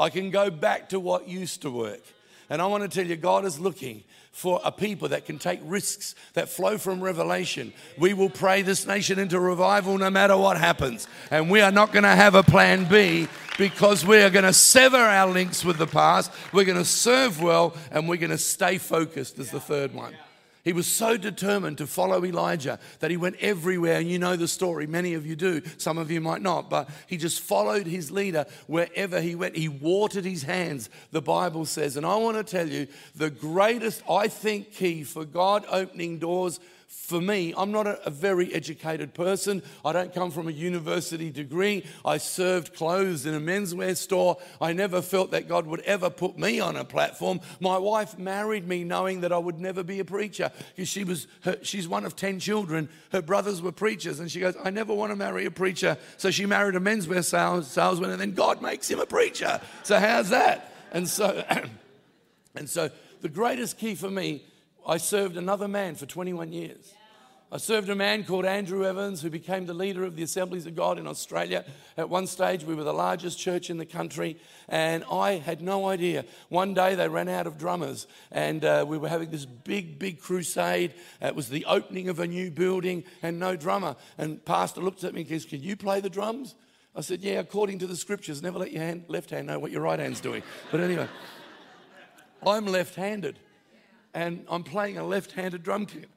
I 0.01 0.11
can 0.11 0.31
go 0.31 0.51
back 0.51 0.89
to 0.91 0.99
what 0.99 1.29
used 1.29 1.63
to 1.63 1.71
work. 1.71 2.01
And 2.49 2.61
I 2.61 2.67
want 2.67 2.83
to 2.83 2.89
tell 2.89 3.07
you, 3.07 3.17
God 3.17 3.45
is 3.45 3.61
looking 3.61 4.03
for 4.33 4.61
a 4.65 4.73
people 4.73 5.09
that 5.09 5.25
can 5.25 5.39
take 5.39 5.61
risks 5.63 6.15
that 6.35 6.49
flow 6.49 6.79
from 6.79 7.01
revelation. 7.01 7.73
We 7.99 8.15
will 8.15 8.31
pray 8.31 8.63
this 8.63 8.87
nation 8.87 9.19
into 9.19 9.39
revival 9.39 9.99
no 9.99 10.11
matter 10.11 10.37
what 10.37 10.57
happens. 10.57 11.07
And 11.31 11.51
we 11.51 11.61
are 11.61 11.71
not 11.71 11.93
going 11.93 12.05
to 12.05 12.09
have 12.09 12.35
a 12.35 12.43
plan 12.43 12.87
B 12.87 13.29
because 13.59 14.05
we 14.05 14.23
are 14.23 14.31
going 14.31 14.45
to 14.45 14.53
sever 14.53 14.97
our 14.97 15.31
links 15.31 15.65
with 15.65 15.79
the 15.79 15.87
past. 15.87 16.33
We're 16.53 16.65
going 16.65 16.79
to 16.79 16.85
serve 16.85 17.41
well 17.43 17.77
and 17.93 18.09
we're 18.09 18.17
going 18.17 18.31
to 18.31 18.39
stay 18.39 18.79
focused, 18.79 19.39
as 19.39 19.51
the 19.51 19.61
third 19.61 19.95
one. 19.95 20.15
He 20.63 20.73
was 20.73 20.87
so 20.87 21.17
determined 21.17 21.79
to 21.79 21.87
follow 21.87 22.25
Elijah 22.25 22.79
that 22.99 23.11
he 23.11 23.17
went 23.17 23.37
everywhere. 23.41 23.99
And 23.99 24.11
you 24.11 24.19
know 24.19 24.37
the 24.37 24.49
story. 24.49 24.87
Many 24.87 25.15
of 25.15 25.27
you 25.27 25.37
do. 25.37 25.63
Some 25.79 25.97
of 25.97 26.11
you 26.11 26.21
might 26.21 26.43
not. 26.43 26.69
But 26.69 26.91
he 27.07 27.17
just 27.17 27.41
followed 27.41 27.87
his 27.87 28.11
leader 28.11 28.45
wherever 28.67 29.21
he 29.21 29.35
went. 29.35 29.57
He 29.57 29.69
watered 29.69 30.25
his 30.25 30.43
hands, 30.43 30.91
the 31.13 31.23
Bible 31.23 31.65
says. 31.65 31.97
And 31.97 32.05
I 32.05 32.17
want 32.17 32.37
to 32.37 32.45
tell 32.45 32.69
you 32.69 32.87
the 33.17 33.31
greatest, 33.31 34.03
I 34.09 34.29
think, 34.29 34.73
key 34.73 35.05
for 35.05 35.25
God 35.25 35.65
opening 35.71 36.19
doors 36.19 36.61
for 36.91 37.21
me, 37.21 37.55
I'm 37.57 37.71
not 37.71 37.87
a, 37.87 38.05
a, 38.05 38.11
very 38.11 38.53
educated 38.53 39.15
person. 39.15 39.63
I 39.85 39.93
don't 39.93 40.13
come 40.13 40.33
from 40.33 40.49
a 40.49 40.53
university 40.53 41.31
degree. 41.31 41.85
I 42.05 42.19
served 42.19 42.75
clothes 42.75 43.27
in 43.27 43.35
a 43.35 43.41
menswear 43.41 43.97
store. 43.97 44.39
I 44.61 44.73
never 44.73 45.01
felt 45.01 45.31
that 45.31 45.47
God 45.47 45.67
would 45.67 45.81
ever 45.83 46.11
put 46.11 46.37
me 46.37 46.59
on 46.59 46.75
a 46.75 46.85
platform. 46.85 47.41
My 47.61 47.79
wife 47.79 48.19
married 48.19 48.67
me 48.67 48.83
knowing 48.83 49.21
that 49.21 49.33
I 49.33 49.39
would 49.39 49.61
never 49.61 49.85
be 49.85 50.01
a 50.01 50.05
preacher 50.05 50.51
because 50.75 50.89
she 50.89 51.05
was 51.05 51.29
her, 51.43 51.59
she's 51.63 51.87
one 51.87 52.05
of 52.05 52.17
10 52.17 52.41
children. 52.41 52.89
Her 53.13 53.23
brothers 53.23 53.63
were 53.63 53.73
preachers 53.73 54.19
and 54.19 54.29
she 54.29 54.41
goes, 54.41 54.57
"I 54.65 54.71
never 54.71 54.93
want 54.93 55.11
to 55.11 55.17
marry 55.17 55.45
a 55.45 55.51
preacher." 55.51 55.97
So 56.17 56.33
she 56.33 56.45
married 56.45 56.75
a 56.75 56.81
menswear 56.81 57.25
sales, 57.25 57.71
salesman 57.71 58.11
and 58.11 58.21
then 58.21 58.35
God 58.35 58.63
makes 58.63 58.91
him 58.91 58.99
a 58.99 59.07
preacher. 59.07 59.61
So 59.85 60.01
how's 60.01 60.31
that? 60.31 60.73
And 60.91 61.09
so 61.09 61.45
and 62.57 62.69
so 62.69 62.91
the 63.21 63.29
greatest 63.29 63.79
key 63.79 63.95
for 63.95 64.11
me 64.11 64.43
I 64.87 64.97
served 64.97 65.37
another 65.37 65.69
man 65.69 65.95
for 65.95 66.07
21 66.07 66.53
years. 66.53 66.95
I 67.53 67.57
served 67.57 67.89
a 67.89 67.97
man 67.97 68.23
called 68.23 68.45
Andrew 68.45 68.87
Evans, 68.87 69.23
who 69.23 69.29
became 69.29 69.67
the 69.67 69.75
leader 69.75 70.05
of 70.05 70.15
the 70.15 70.23
Assemblies 70.23 70.67
of 70.67 70.77
God 70.77 71.01
in 71.01 71.09
Australia. 71.09 71.65
At 71.97 72.09
one 72.09 72.29
stage, 72.29 72.63
we 72.63 72.77
were 72.77 72.85
the 72.85 72.95
largest 72.95 73.41
church 73.41 73.71
in 73.71 73.79
the 73.79 73.85
country, 73.85 74.37
and 74.69 75.03
I 75.11 75.33
had 75.33 75.61
no 75.61 75.89
idea. 75.89 76.25
One 76.49 76.75
day, 76.75 76.95
they 76.95 77.09
ran 77.09 77.29
out 77.29 77.49
of 77.49 77.59
drummers, 77.59 78.07
and 78.31 78.65
uh, 78.65 78.85
we 78.87 78.99
were 78.99 79.09
having 79.09 79.31
this 79.31 79.47
big, 79.47 79.99
big 79.99 80.21
crusade. 80.21 80.95
It 81.21 81.35
was 81.35 81.49
the 81.49 81.65
opening 81.65 82.09
of 82.09 82.21
a 82.21 82.27
new 82.29 82.53
building, 82.53 83.03
and 83.21 83.41
no 83.41 83.57
drummer. 83.57 83.97
And 84.17 84.45
Pastor 84.45 84.81
looked 84.81 85.03
at 85.03 85.13
me 85.13 85.23
and 85.23 85.31
goes, 85.31 85.45
Can 85.45 85.61
you 85.61 85.77
play 85.77 85.99
the 85.99 86.11
drums? 86.11 86.55
I 86.95 87.01
said, 87.01 87.21
Yeah, 87.21 87.41
according 87.41 87.81
to 87.81 87.89
the 87.89 87.97
scriptures, 87.97 88.43
never 88.43 88.61
let 88.61 88.71
your 88.71 88.85
hand, 88.85 89.07
left 89.09 89.31
hand 89.31 89.49
know 89.49 89.59
what 89.59 89.73
your 89.73 89.83
right 89.83 89.99
hand's 89.99 90.21
doing. 90.21 90.45
But 90.71 90.83
anyway, 90.83 91.09
I'm 92.47 92.67
left 92.67 92.95
handed 92.95 93.41
and 94.15 94.45
I'm 94.49 94.63
playing 94.63 94.99
a 94.99 95.05
left-handed 95.05 95.63
drum 95.63 95.87
kit. 95.87 96.09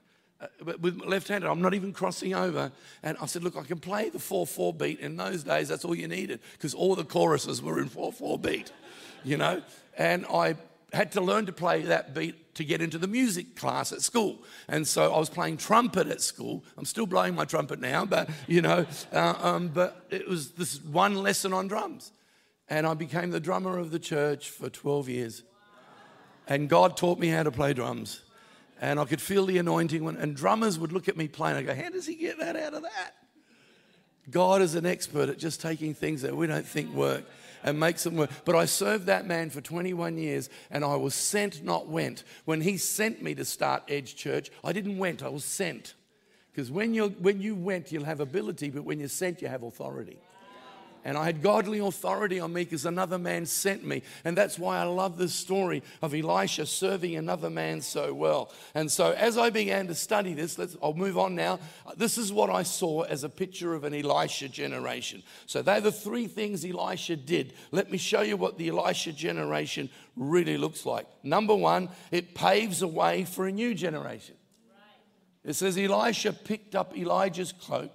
Uh, 0.42 0.48
with 0.82 1.00
left-handed, 1.02 1.50
I'm 1.50 1.62
not 1.62 1.74
even 1.74 1.94
crossing 1.94 2.34
over. 2.34 2.72
And 3.02 3.18
I 3.22 3.26
said, 3.28 3.44
look, 3.44 3.56
I 3.56 3.64
can 3.64 3.80
play 3.80 4.10
the 4.10 4.18
4-4 4.18 4.78
beat. 4.78 5.00
In 5.00 5.16
those 5.16 5.44
days, 5.44 5.70
that's 5.70 5.86
all 5.86 5.96
you 5.96 6.08
needed 6.08 6.40
because 6.54 6.74
all 6.74 6.96
the 6.96 7.06
choruses 7.06 7.62
were 7.62 7.80
in 7.80 7.90
4-4 7.90 8.42
beat, 8.42 8.72
you 9.24 9.38
know. 9.38 9.62
And 9.98 10.26
I 10.26 10.56
had 10.92 11.12
to 11.14 11.22
learn 11.22 11.46
to 11.48 11.54
play 11.54 11.82
that 11.84 12.14
beat 12.14 12.56
to 12.56 12.64
get 12.64 12.82
into 12.82 12.98
the 12.98 13.08
music 13.08 13.56
class 13.56 13.92
at 13.92 14.02
school. 14.02 14.44
And 14.68 14.88
so 14.88 15.14
I 15.14 15.18
was 15.18 15.30
playing 15.30 15.58
trumpet 15.58 16.08
at 16.08 16.22
school. 16.22 16.64
I'm 16.78 16.86
still 16.86 17.08
blowing 17.08 17.36
my 17.36 17.46
trumpet 17.46 17.80
now, 17.80 18.06
but 18.06 18.30
you 18.48 18.62
know, 18.62 18.86
uh, 19.12 19.34
um, 19.42 19.70
but 19.70 20.06
it 20.12 20.28
was 20.28 20.52
this 20.52 20.82
one 20.84 21.16
lesson 21.16 21.54
on 21.54 21.68
drums. 21.68 22.12
And 22.70 22.88
I 22.88 22.94
became 22.94 23.32
the 23.32 23.40
drummer 23.40 23.78
of 23.78 23.92
the 23.92 24.00
church 24.00 24.50
for 24.50 24.70
12 24.70 25.10
years. 25.10 25.44
And 26.48 26.70
God 26.70 26.98
taught 26.98 27.20
me 27.20 27.28
how 27.30 27.44
to 27.44 27.52
play 27.52 27.74
drums. 27.74 28.22
And 28.82 29.00
I 29.00 29.06
could 29.06 29.22
feel 29.22 29.46
the 29.46 29.58
anointing. 29.58 30.04
When, 30.04 30.18
and 30.18 30.36
drummers 30.36 30.78
would 30.78 30.92
look 30.92 31.08
at 31.08 31.16
me 31.16 31.28
playing. 31.28 31.58
I 31.58 31.62
go, 31.64 31.74
How 31.74 31.90
does 31.90 32.06
he 32.06 32.16
get 32.16 32.40
that 32.40 32.56
out 32.56 32.74
of 32.74 32.84
that? 32.84 33.16
God 34.30 34.62
is 34.62 34.76
an 34.76 34.86
expert 34.86 35.30
at 35.30 35.38
just 35.38 35.62
taking 35.62 35.94
things 35.94 36.22
that 36.22 36.36
we 36.36 36.48
don't 36.48 36.66
think 36.66 36.94
work 36.94 37.24
and 37.64 37.80
makes 37.80 38.04
them 38.04 38.16
work. 38.16 38.30
But 38.46 38.56
I 38.56 38.66
served 38.66 39.06
that 39.08 39.26
man 39.26 39.50
for 39.50 39.62
21 39.62 40.18
years 40.18 40.50
and 40.70 40.84
I 40.84 40.96
was 40.96 41.14
sent, 41.14 41.64
not 41.64 41.88
went. 41.88 42.24
When 42.46 42.62
he 42.62 42.78
sent 42.78 43.22
me 43.22 43.36
to 43.36 43.46
start 43.46 43.84
Edge 43.88 44.16
Church, 44.16 44.50
I 44.64 44.74
didn't 44.74 44.98
went, 44.98 45.24
I 45.24 45.30
was 45.30 45.46
sent. 45.46 45.94
Because 46.52 46.70
when, 46.70 46.94
you 46.94 47.10
when 47.20 47.42
you 47.42 47.56
went, 47.56 47.92
you'll 47.92 48.04
have 48.06 48.20
ability, 48.20 48.70
but 48.70 48.84
when 48.84 49.00
you're 49.00 49.10
sent, 49.10 49.42
you 49.42 49.48
have 49.48 49.64
authority. 49.64 50.20
And 51.06 51.18
I 51.18 51.26
had 51.26 51.42
godly 51.42 51.80
authority 51.80 52.40
on 52.40 52.54
me 52.54 52.64
because 52.64 52.86
another 52.86 53.18
man 53.18 53.46
sent 53.46 53.86
me. 53.86 54.04
And 54.24 54.38
that's 54.38 54.58
why 54.58 54.78
I 54.78 54.84
love 54.84 55.18
this 55.18 55.34
story 55.34 55.84
of 56.02 56.14
Elisha 56.14 56.66
serving 56.66 57.18
another 57.18 57.50
man 57.50 57.82
so 57.82 58.14
well. 58.14 58.54
And 58.74 58.90
so 58.90 59.12
as 59.12 59.38
I 59.38 59.50
began 59.50 59.88
to 59.88 59.96
study 59.96 60.34
this, 60.34 60.58
let's, 60.58 60.78
I'll 60.82 60.94
move 60.94 61.18
on 61.18 61.36
now. 61.36 61.60
This 61.98 62.18
is 62.18 62.32
what 62.32 62.50
I 62.50 62.64
saw 62.64 63.02
as 63.02 63.26
a 63.26 63.30
picture 63.30 63.74
of 63.74 63.84
an 63.84 63.94
Elisha 63.94 64.48
generation. 64.48 65.24
So 65.46 65.62
they're 65.62 65.82
the 65.82 65.92
three 65.92 66.28
things 66.28 66.64
Elisha 66.64 67.18
did. 67.18 67.54
Let 67.72 67.92
me 67.92 67.98
show 67.98 68.22
you 68.22 68.38
what 68.38 68.58
the 68.58 68.70
Elisha 68.70 69.12
generation 69.12 69.90
really 70.16 70.58
looks 70.58 70.86
like. 70.86 71.06
Number 71.22 71.56
one, 71.56 71.90
it 72.12 72.34
paves 72.34 72.82
a 72.82 72.88
way 72.88 73.26
for 73.26 73.46
a 73.46 73.52
new 73.52 73.76
generation. 73.76 74.36
It 75.44 75.54
says 75.54 75.78
Elisha 75.78 76.32
picked 76.32 76.76
up 76.76 76.98
Elijah's 76.98 77.52
cloak, 77.52 77.92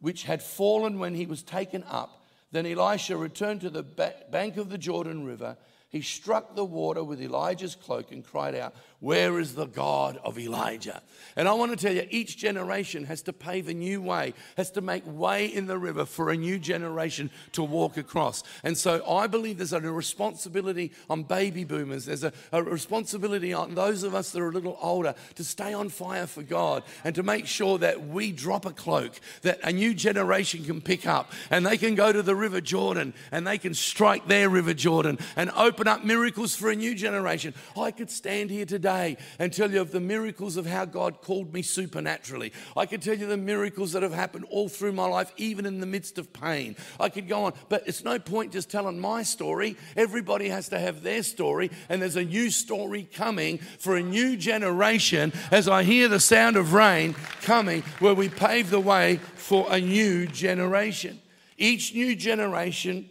which 0.00 0.22
had 0.22 0.42
fallen 0.42 0.98
when 0.98 1.14
he 1.14 1.26
was 1.26 1.42
taken 1.42 1.84
up 1.84 2.20
then 2.52 2.66
Elisha 2.66 3.16
returned 3.16 3.62
to 3.62 3.70
the 3.70 3.82
bank 3.82 4.56
of 4.56 4.68
the 4.68 4.78
Jordan 4.78 5.24
River. 5.24 5.56
He 5.88 6.02
struck 6.02 6.54
the 6.54 6.64
water 6.64 7.02
with 7.02 7.20
Elijah's 7.20 7.74
cloak 7.74 8.12
and 8.12 8.24
cried 8.24 8.54
out, 8.54 8.74
where 9.02 9.40
is 9.40 9.56
the 9.56 9.66
God 9.66 10.16
of 10.22 10.38
Elijah? 10.38 11.02
And 11.34 11.48
I 11.48 11.54
want 11.54 11.72
to 11.72 11.76
tell 11.76 11.92
you, 11.92 12.06
each 12.10 12.36
generation 12.36 13.04
has 13.06 13.20
to 13.22 13.32
pave 13.32 13.66
a 13.66 13.74
new 13.74 14.00
way, 14.00 14.32
has 14.56 14.70
to 14.72 14.80
make 14.80 15.02
way 15.04 15.46
in 15.46 15.66
the 15.66 15.76
river 15.76 16.04
for 16.04 16.30
a 16.30 16.36
new 16.36 16.56
generation 16.56 17.28
to 17.52 17.64
walk 17.64 17.96
across. 17.96 18.44
And 18.62 18.78
so 18.78 19.04
I 19.10 19.26
believe 19.26 19.58
there's 19.58 19.72
a 19.72 19.80
responsibility 19.80 20.92
on 21.10 21.24
baby 21.24 21.64
boomers, 21.64 22.04
there's 22.04 22.22
a, 22.22 22.32
a 22.52 22.62
responsibility 22.62 23.52
on 23.52 23.74
those 23.74 24.04
of 24.04 24.14
us 24.14 24.30
that 24.30 24.40
are 24.40 24.50
a 24.50 24.52
little 24.52 24.78
older 24.80 25.16
to 25.34 25.42
stay 25.42 25.74
on 25.74 25.88
fire 25.88 26.28
for 26.28 26.44
God 26.44 26.84
and 27.02 27.12
to 27.16 27.24
make 27.24 27.48
sure 27.48 27.78
that 27.78 28.06
we 28.06 28.30
drop 28.30 28.66
a 28.66 28.70
cloak 28.70 29.18
that 29.42 29.58
a 29.64 29.72
new 29.72 29.94
generation 29.94 30.64
can 30.64 30.80
pick 30.80 31.08
up 31.08 31.32
and 31.50 31.66
they 31.66 31.76
can 31.76 31.96
go 31.96 32.12
to 32.12 32.22
the 32.22 32.36
River 32.36 32.60
Jordan 32.60 33.14
and 33.32 33.44
they 33.44 33.58
can 33.58 33.74
strike 33.74 34.28
their 34.28 34.48
River 34.48 34.74
Jordan 34.74 35.18
and 35.34 35.50
open 35.56 35.88
up 35.88 36.04
miracles 36.04 36.54
for 36.54 36.70
a 36.70 36.76
new 36.76 36.94
generation. 36.94 37.52
I 37.76 37.90
could 37.90 38.08
stand 38.08 38.50
here 38.50 38.64
today 38.64 38.91
today 38.92 39.16
and 39.38 39.52
tell 39.52 39.70
you 39.70 39.80
of 39.80 39.92
the 39.92 40.00
miracles 40.00 40.56
of 40.56 40.66
how 40.66 40.84
God 40.84 41.20
called 41.20 41.52
me 41.52 41.62
supernaturally. 41.62 42.52
I 42.76 42.86
could 42.86 43.02
tell 43.02 43.16
you 43.16 43.26
the 43.26 43.36
miracles 43.36 43.92
that 43.92 44.02
have 44.02 44.12
happened 44.12 44.46
all 44.50 44.68
through 44.68 44.92
my 44.92 45.06
life, 45.06 45.32
even 45.36 45.66
in 45.66 45.80
the 45.80 45.86
midst 45.86 46.18
of 46.18 46.32
pain. 46.32 46.76
I 47.00 47.08
could 47.08 47.28
go 47.28 47.44
on, 47.44 47.54
but 47.68 47.86
it's 47.86 48.04
no 48.04 48.18
point 48.18 48.52
just 48.52 48.70
telling 48.70 48.98
my 48.98 49.22
story. 49.22 49.76
Everybody 49.96 50.48
has 50.48 50.68
to 50.70 50.78
have 50.78 51.02
their 51.02 51.22
story, 51.22 51.70
and 51.88 52.00
there's 52.00 52.16
a 52.16 52.24
new 52.24 52.50
story 52.50 53.04
coming 53.04 53.58
for 53.58 53.96
a 53.96 54.02
new 54.02 54.36
generation 54.36 55.32
as 55.50 55.68
I 55.68 55.82
hear 55.82 56.08
the 56.08 56.20
sound 56.20 56.56
of 56.56 56.72
rain 56.72 57.14
coming, 57.42 57.82
where 57.98 58.14
we 58.14 58.28
pave 58.28 58.70
the 58.70 58.80
way 58.80 59.16
for 59.34 59.66
a 59.70 59.80
new 59.80 60.26
generation. 60.26 61.20
Each 61.56 61.94
new 61.94 62.16
generation 62.16 63.08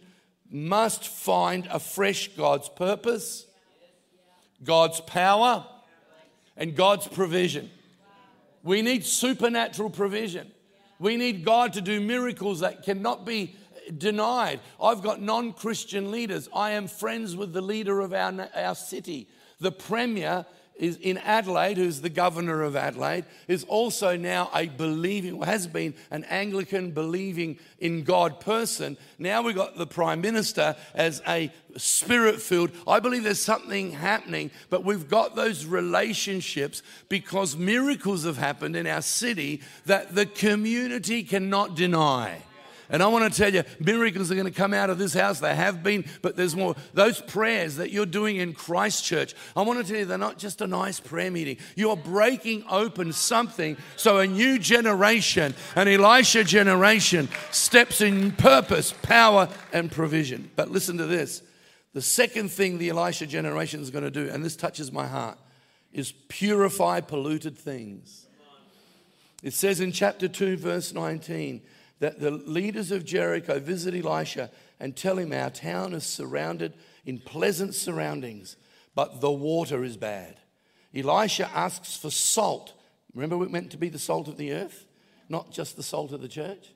must 0.50 1.08
find 1.08 1.66
afresh 1.70 2.28
God's 2.36 2.68
purpose, 2.68 3.46
God's 4.64 5.00
power, 5.00 5.66
and 6.56 6.76
God's 6.76 7.08
provision. 7.08 7.70
We 8.62 8.82
need 8.82 9.04
supernatural 9.04 9.90
provision. 9.90 10.50
We 10.98 11.16
need 11.16 11.44
God 11.44 11.72
to 11.72 11.80
do 11.80 12.00
miracles 12.00 12.60
that 12.60 12.84
cannot 12.84 13.26
be 13.26 13.56
denied. 13.96 14.60
I've 14.80 15.02
got 15.02 15.20
non 15.20 15.52
Christian 15.52 16.10
leaders. 16.10 16.48
I 16.54 16.72
am 16.72 16.86
friends 16.86 17.34
with 17.34 17.52
the 17.52 17.60
leader 17.60 18.00
of 18.00 18.12
our, 18.12 18.48
our 18.54 18.74
city. 18.74 19.28
The 19.58 19.72
premier 19.72 20.46
is 20.76 20.96
in 20.96 21.18
Adelaide, 21.18 21.76
who's 21.76 22.00
the 22.00 22.08
governor 22.08 22.62
of 22.62 22.76
Adelaide, 22.76 23.24
is 23.46 23.64
also 23.64 24.16
now 24.16 24.50
a 24.54 24.66
believing, 24.66 25.40
has 25.42 25.66
been 25.66 25.94
an 26.10 26.24
Anglican 26.24 26.90
believing 26.90 27.58
in 27.78 28.04
God 28.04 28.40
person. 28.40 28.96
Now 29.18 29.42
we've 29.42 29.54
got 29.54 29.76
the 29.76 29.86
Prime 29.86 30.20
Minister 30.20 30.76
as 30.94 31.22
a 31.28 31.52
spirit 31.76 32.40
filled. 32.40 32.70
I 32.86 33.00
believe 33.00 33.24
there's 33.24 33.40
something 33.40 33.92
happening, 33.92 34.50
but 34.70 34.84
we've 34.84 35.08
got 35.08 35.36
those 35.36 35.64
relationships 35.64 36.82
because 37.08 37.56
miracles 37.56 38.24
have 38.24 38.38
happened 38.38 38.76
in 38.76 38.86
our 38.86 39.02
city 39.02 39.60
that 39.86 40.14
the 40.14 40.26
community 40.26 41.22
cannot 41.22 41.76
deny. 41.76 42.42
And 42.90 43.02
I 43.02 43.06
want 43.06 43.32
to 43.32 43.38
tell 43.38 43.52
you, 43.52 43.62
miracles 43.80 44.30
are 44.30 44.34
going 44.34 44.46
to 44.46 44.52
come 44.52 44.74
out 44.74 44.90
of 44.90 44.98
this 44.98 45.14
house. 45.14 45.40
They 45.40 45.54
have 45.54 45.82
been, 45.82 46.04
but 46.20 46.36
there's 46.36 46.54
more. 46.54 46.74
Those 46.94 47.20
prayers 47.20 47.76
that 47.76 47.90
you're 47.90 48.06
doing 48.06 48.36
in 48.36 48.52
Christchurch, 48.52 49.34
I 49.56 49.62
want 49.62 49.78
to 49.78 49.90
tell 49.90 50.00
you, 50.00 50.04
they're 50.04 50.18
not 50.18 50.38
just 50.38 50.60
a 50.60 50.66
nice 50.66 51.00
prayer 51.00 51.30
meeting. 51.30 51.56
You're 51.76 51.96
breaking 51.96 52.64
open 52.68 53.12
something 53.12 53.76
so 53.96 54.18
a 54.18 54.26
new 54.26 54.58
generation, 54.58 55.54
an 55.74 55.88
Elisha 55.88 56.44
generation, 56.44 57.28
steps 57.50 58.00
in 58.00 58.32
purpose, 58.32 58.92
power, 59.02 59.48
and 59.72 59.90
provision. 59.90 60.50
But 60.56 60.70
listen 60.70 60.98
to 60.98 61.06
this. 61.06 61.42
The 61.94 62.02
second 62.02 62.50
thing 62.50 62.78
the 62.78 62.88
Elisha 62.88 63.26
generation 63.26 63.80
is 63.80 63.90
going 63.90 64.04
to 64.04 64.10
do, 64.10 64.28
and 64.28 64.44
this 64.44 64.56
touches 64.56 64.90
my 64.90 65.06
heart, 65.06 65.38
is 65.92 66.12
purify 66.28 67.00
polluted 67.00 67.56
things. 67.56 68.26
It 69.42 69.52
says 69.52 69.80
in 69.80 69.92
chapter 69.92 70.28
2, 70.28 70.56
verse 70.56 70.94
19, 70.94 71.60
that 72.02 72.18
the 72.18 72.32
leaders 72.32 72.90
of 72.90 73.04
Jericho 73.04 73.60
visit 73.60 73.94
Elisha 73.94 74.50
and 74.80 74.96
tell 74.96 75.18
him, 75.18 75.32
Our 75.32 75.50
town 75.50 75.94
is 75.94 76.02
surrounded 76.02 76.74
in 77.06 77.20
pleasant 77.20 77.76
surroundings, 77.76 78.56
but 78.96 79.20
the 79.20 79.30
water 79.30 79.84
is 79.84 79.96
bad. 79.96 80.34
Elisha 80.92 81.48
asks 81.54 81.96
for 81.96 82.10
salt. 82.10 82.72
Remember, 83.14 83.38
we're 83.38 83.48
meant 83.48 83.70
to 83.70 83.76
be 83.76 83.88
the 83.88 84.00
salt 84.00 84.26
of 84.26 84.36
the 84.36 84.52
earth, 84.52 84.84
not 85.28 85.52
just 85.52 85.76
the 85.76 85.82
salt 85.84 86.10
of 86.10 86.20
the 86.20 86.26
church, 86.26 86.74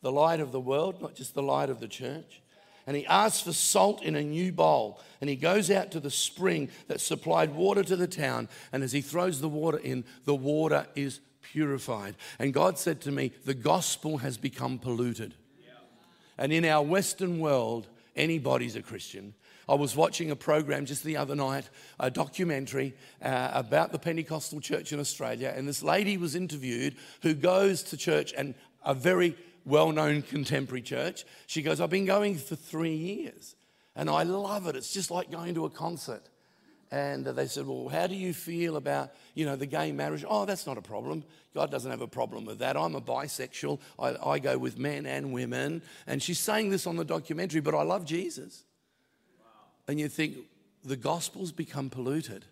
the 0.00 0.10
light 0.10 0.40
of 0.40 0.52
the 0.52 0.60
world, 0.60 1.02
not 1.02 1.14
just 1.14 1.34
the 1.34 1.42
light 1.42 1.68
of 1.68 1.78
the 1.78 1.86
church. 1.86 2.40
And 2.86 2.96
he 2.96 3.04
asks 3.04 3.42
for 3.42 3.52
salt 3.52 4.02
in 4.02 4.16
a 4.16 4.22
new 4.22 4.52
bowl. 4.52 5.02
And 5.20 5.28
he 5.28 5.36
goes 5.36 5.70
out 5.70 5.90
to 5.90 6.00
the 6.00 6.10
spring 6.10 6.70
that 6.88 7.02
supplied 7.02 7.54
water 7.54 7.82
to 7.82 7.96
the 7.96 8.06
town. 8.06 8.48
And 8.72 8.82
as 8.82 8.92
he 8.92 9.02
throws 9.02 9.42
the 9.42 9.50
water 9.50 9.76
in, 9.76 10.06
the 10.24 10.34
water 10.34 10.86
is 10.94 11.20
purified. 11.52 12.16
And 12.38 12.52
God 12.52 12.78
said 12.78 13.00
to 13.02 13.12
me, 13.12 13.32
The 13.44 13.54
gospel 13.54 14.18
has 14.18 14.38
become 14.38 14.78
polluted. 14.78 15.34
And 16.38 16.52
in 16.52 16.64
our 16.64 16.82
Western 16.82 17.38
world, 17.38 17.86
anybody's 18.14 18.76
a 18.76 18.82
Christian. 18.82 19.34
I 19.68 19.74
was 19.74 19.96
watching 19.96 20.30
a 20.30 20.36
program 20.36 20.86
just 20.86 21.02
the 21.02 21.16
other 21.16 21.34
night, 21.34 21.68
a 21.98 22.10
documentary 22.10 22.94
uh, 23.20 23.50
about 23.52 23.90
the 23.90 23.98
Pentecostal 23.98 24.60
church 24.60 24.92
in 24.92 25.00
Australia, 25.00 25.52
and 25.56 25.66
this 25.66 25.82
lady 25.82 26.16
was 26.16 26.36
interviewed 26.36 26.94
who 27.22 27.34
goes 27.34 27.82
to 27.84 27.96
church 27.96 28.32
and 28.36 28.54
a 28.84 28.94
very 28.94 29.36
well 29.64 29.90
known 29.90 30.22
contemporary 30.22 30.82
church. 30.82 31.24
She 31.46 31.62
goes, 31.62 31.80
I've 31.80 31.90
been 31.90 32.06
going 32.06 32.36
for 32.36 32.54
three 32.54 32.94
years 32.94 33.56
and 33.96 34.10
I 34.10 34.22
love 34.22 34.66
it. 34.66 34.76
It's 34.76 34.92
just 34.92 35.10
like 35.10 35.30
going 35.30 35.54
to 35.54 35.64
a 35.64 35.70
concert. 35.70 36.22
And 36.96 37.26
they 37.26 37.46
said, 37.46 37.66
Well, 37.66 37.88
how 37.88 38.06
do 38.06 38.14
you 38.14 38.32
feel 38.32 38.76
about, 38.76 39.10
you 39.34 39.44
know, 39.44 39.54
the 39.54 39.66
gay 39.66 39.92
marriage? 39.92 40.24
Oh, 40.26 40.46
that's 40.46 40.66
not 40.66 40.78
a 40.78 40.82
problem. 40.82 41.24
God 41.54 41.70
doesn't 41.70 41.90
have 41.90 42.00
a 42.00 42.08
problem 42.08 42.46
with 42.46 42.60
that. 42.60 42.74
I'm 42.74 42.94
a 42.94 43.02
bisexual. 43.02 43.80
I, 43.98 44.16
I 44.24 44.38
go 44.38 44.56
with 44.56 44.78
men 44.78 45.04
and 45.04 45.30
women. 45.30 45.82
And 46.06 46.22
she's 46.22 46.38
saying 46.38 46.70
this 46.70 46.86
on 46.86 46.96
the 46.96 47.04
documentary, 47.04 47.60
but 47.60 47.74
I 47.74 47.82
love 47.82 48.06
Jesus. 48.06 48.64
Wow. 49.38 49.46
And 49.88 50.00
you 50.00 50.08
think, 50.08 50.38
the 50.84 50.96
gospel's 50.96 51.52
become 51.52 51.90
polluted 51.90 52.46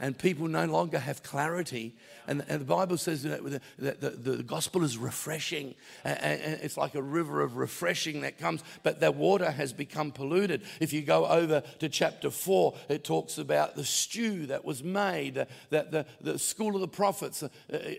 and 0.00 0.18
people 0.18 0.48
no 0.48 0.64
longer 0.64 0.98
have 0.98 1.22
clarity. 1.22 1.94
And, 2.26 2.44
and 2.48 2.60
the 2.60 2.64
Bible 2.64 2.96
says 2.96 3.22
that 3.24 3.44
the, 3.44 3.60
the, 3.78 4.10
the, 4.10 4.42
gospel 4.42 4.82
is 4.82 4.96
refreshing. 4.96 5.74
And, 6.04 6.40
it's 6.62 6.76
like 6.76 6.94
a 6.94 7.02
river 7.02 7.42
of 7.42 7.56
refreshing 7.56 8.22
that 8.22 8.38
comes, 8.38 8.62
but 8.82 9.00
the 9.00 9.10
water 9.10 9.50
has 9.50 9.72
become 9.72 10.10
polluted. 10.10 10.62
If 10.80 10.92
you 10.92 11.02
go 11.02 11.26
over 11.26 11.62
to 11.80 11.88
chapter 11.88 12.30
4, 12.30 12.74
it 12.88 13.04
talks 13.04 13.38
about 13.38 13.76
the 13.76 13.84
stew 13.84 14.46
that 14.46 14.64
was 14.64 14.82
made, 14.82 15.46
that 15.70 15.90
the, 15.90 16.06
the 16.20 16.38
school 16.38 16.74
of 16.74 16.80
the 16.80 16.88
prophets. 16.88 17.42
Uh, 17.42 17.48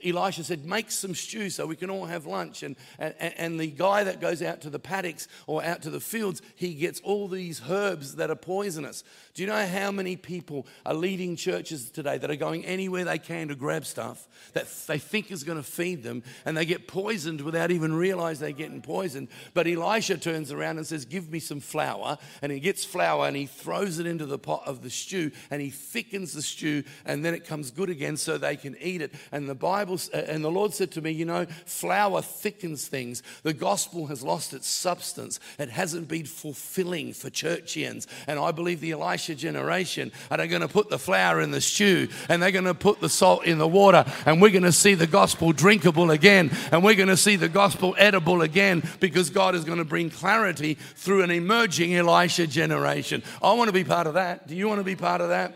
Elisha 0.03 0.43
said, 0.43 0.65
Make 0.65 0.89
some 0.89 1.13
stew 1.13 1.50
so 1.50 1.67
we 1.67 1.75
can 1.75 1.89
all 1.89 2.05
have 2.05 2.25
lunch. 2.25 2.63
And, 2.63 2.75
and, 2.98 3.13
and 3.20 3.60
the 3.60 3.67
guy 3.67 4.03
that 4.03 4.22
goes 4.22 4.41
out 4.41 4.62
to 4.62 4.70
the 4.70 4.79
paddocks 4.79 5.27
or 5.46 5.63
out 5.63 5.81
to 5.84 5.89
the 5.89 6.00
fields, 6.00 6.41
he 6.55 6.74
gets 6.74 7.00
all 7.01 7.27
these 7.27 7.62
herbs 7.70 8.15
that 8.15 8.31
are 8.31 8.36
poisonous. 8.36 9.03
Do 9.34 9.44
you 9.44 9.48
know 9.48 9.66
how 9.66 9.92
many 9.92 10.18
people 10.18 10.68
are 10.86 10.94
leading 10.94 11.38
churches 11.38 11.90
today 11.90 12.18
that 12.18 12.30
are 12.30 12.36
going 12.36 12.66
anywhere 12.66 13.06
they 13.06 13.18
can 13.18 13.48
to 13.48 13.56
grab 13.56 13.86
stuff 13.86 14.28
that 14.54 14.68
they 14.88 14.98
think 14.98 15.32
is 15.32 15.46
going 15.46 15.58
to 15.58 15.64
feed 15.64 16.04
them 16.04 16.24
and 16.46 16.58
they 16.58 16.66
get 16.66 16.88
poisoned 16.88 17.40
without 17.40 17.72
even 17.72 17.94
realize 17.94 18.40
they're 18.40 18.52
getting 18.52 18.82
poisoned? 18.82 19.30
But 19.54 19.68
Elisha 19.68 20.18
turns 20.18 20.52
around 20.52 20.78
and 20.78 20.88
says, 20.88 21.06
Give 21.06 21.32
me 21.32 21.40
some 21.40 21.62
flour. 21.62 22.18
And 22.42 22.52
he 22.52 22.60
gets 22.60 22.84
flour 22.84 23.28
and 23.28 23.38
he 23.38 23.46
throws 23.46 24.00
it 24.00 24.06
into 24.06 24.26
the 24.26 24.38
pot 24.38 24.64
of 24.66 24.84
the 24.84 24.90
stew 24.90 25.32
and 25.50 25.62
he 25.62 25.70
thickens 25.70 26.34
the 26.34 26.42
stew 26.42 26.84
and 27.06 27.24
then 27.24 27.34
it 27.34 27.46
comes 27.46 27.72
good 27.72 27.90
again 27.90 28.18
so 28.18 28.38
they 28.38 28.58
can 28.58 28.76
eat 28.82 29.02
it. 29.02 29.14
And 29.32 29.48
the 29.48 29.56
Bible, 29.56 29.98
uh, 30.14 30.18
and 30.18 30.44
the 30.44 30.52
Lord 30.52 30.74
said 30.74 30.92
to 30.92 31.02
me, 31.02 31.12
You 31.12 31.26
know, 31.26 31.46
flour 31.66 32.22
thickens 32.22 32.88
things. 32.88 33.24
The 33.44 33.54
gospel 33.54 34.08
has 34.08 34.24
lost 34.24 34.54
its 34.54 34.68
substance, 34.68 35.40
it 35.58 35.70
hasn't 35.70 36.10
been 36.10 36.26
fulfilling 36.26 37.14
for 37.14 37.30
churchians. 37.30 38.08
And 38.28 38.38
I 38.38 38.52
believe 38.52 38.82
the 38.82 38.92
Elisha 38.92 39.21
Elisha 39.22 39.36
generation 39.36 40.12
are 40.32 40.38
they 40.38 40.48
going 40.48 40.63
to 40.63 40.68
put 40.68 40.90
the 40.90 40.98
flour 40.98 41.42
in 41.42 41.51
the 41.51 41.62
stew 41.62 42.08
and 42.28 42.42
they're 42.42 42.50
going 42.50 42.66
to 42.66 42.74
put 42.74 43.00
the 43.01 43.10
salt 43.10 43.46
in 43.46 43.60
the 43.60 43.68
water 43.68 44.04
and 44.25 44.42
we're 44.42 44.50
going 44.50 44.63
to 44.63 44.72
see 44.72 44.96
the 44.96 45.06
gospel 45.06 45.51
drinkable 45.51 46.10
again 46.10 46.50
and 46.72 46.84
we're 46.84 46.96
going 46.96 47.08
to 47.08 47.16
see 47.16 47.36
the 47.36 47.48
gospel 47.48 47.94
edible 48.00 48.42
again 48.42 48.82
because 49.00 49.30
God 49.30 49.54
is 49.54 49.63
going 49.63 49.78
to 49.78 49.86
bring 49.86 50.10
clarity 50.10 50.74
through 50.74 51.22
an 51.22 51.30
emerging 51.30 51.94
Elisha 51.94 52.48
generation. 52.48 53.22
I 53.44 53.54
want 53.54 53.68
to 53.68 53.74
be 53.74 53.84
part 53.84 54.08
of 54.08 54.16
that. 54.16 54.48
Do 54.48 54.56
you 54.56 54.68
want 54.68 54.80
to 54.80 54.84
be 54.84 54.96
part 54.96 55.22
of 55.22 55.30
that? 55.30 55.56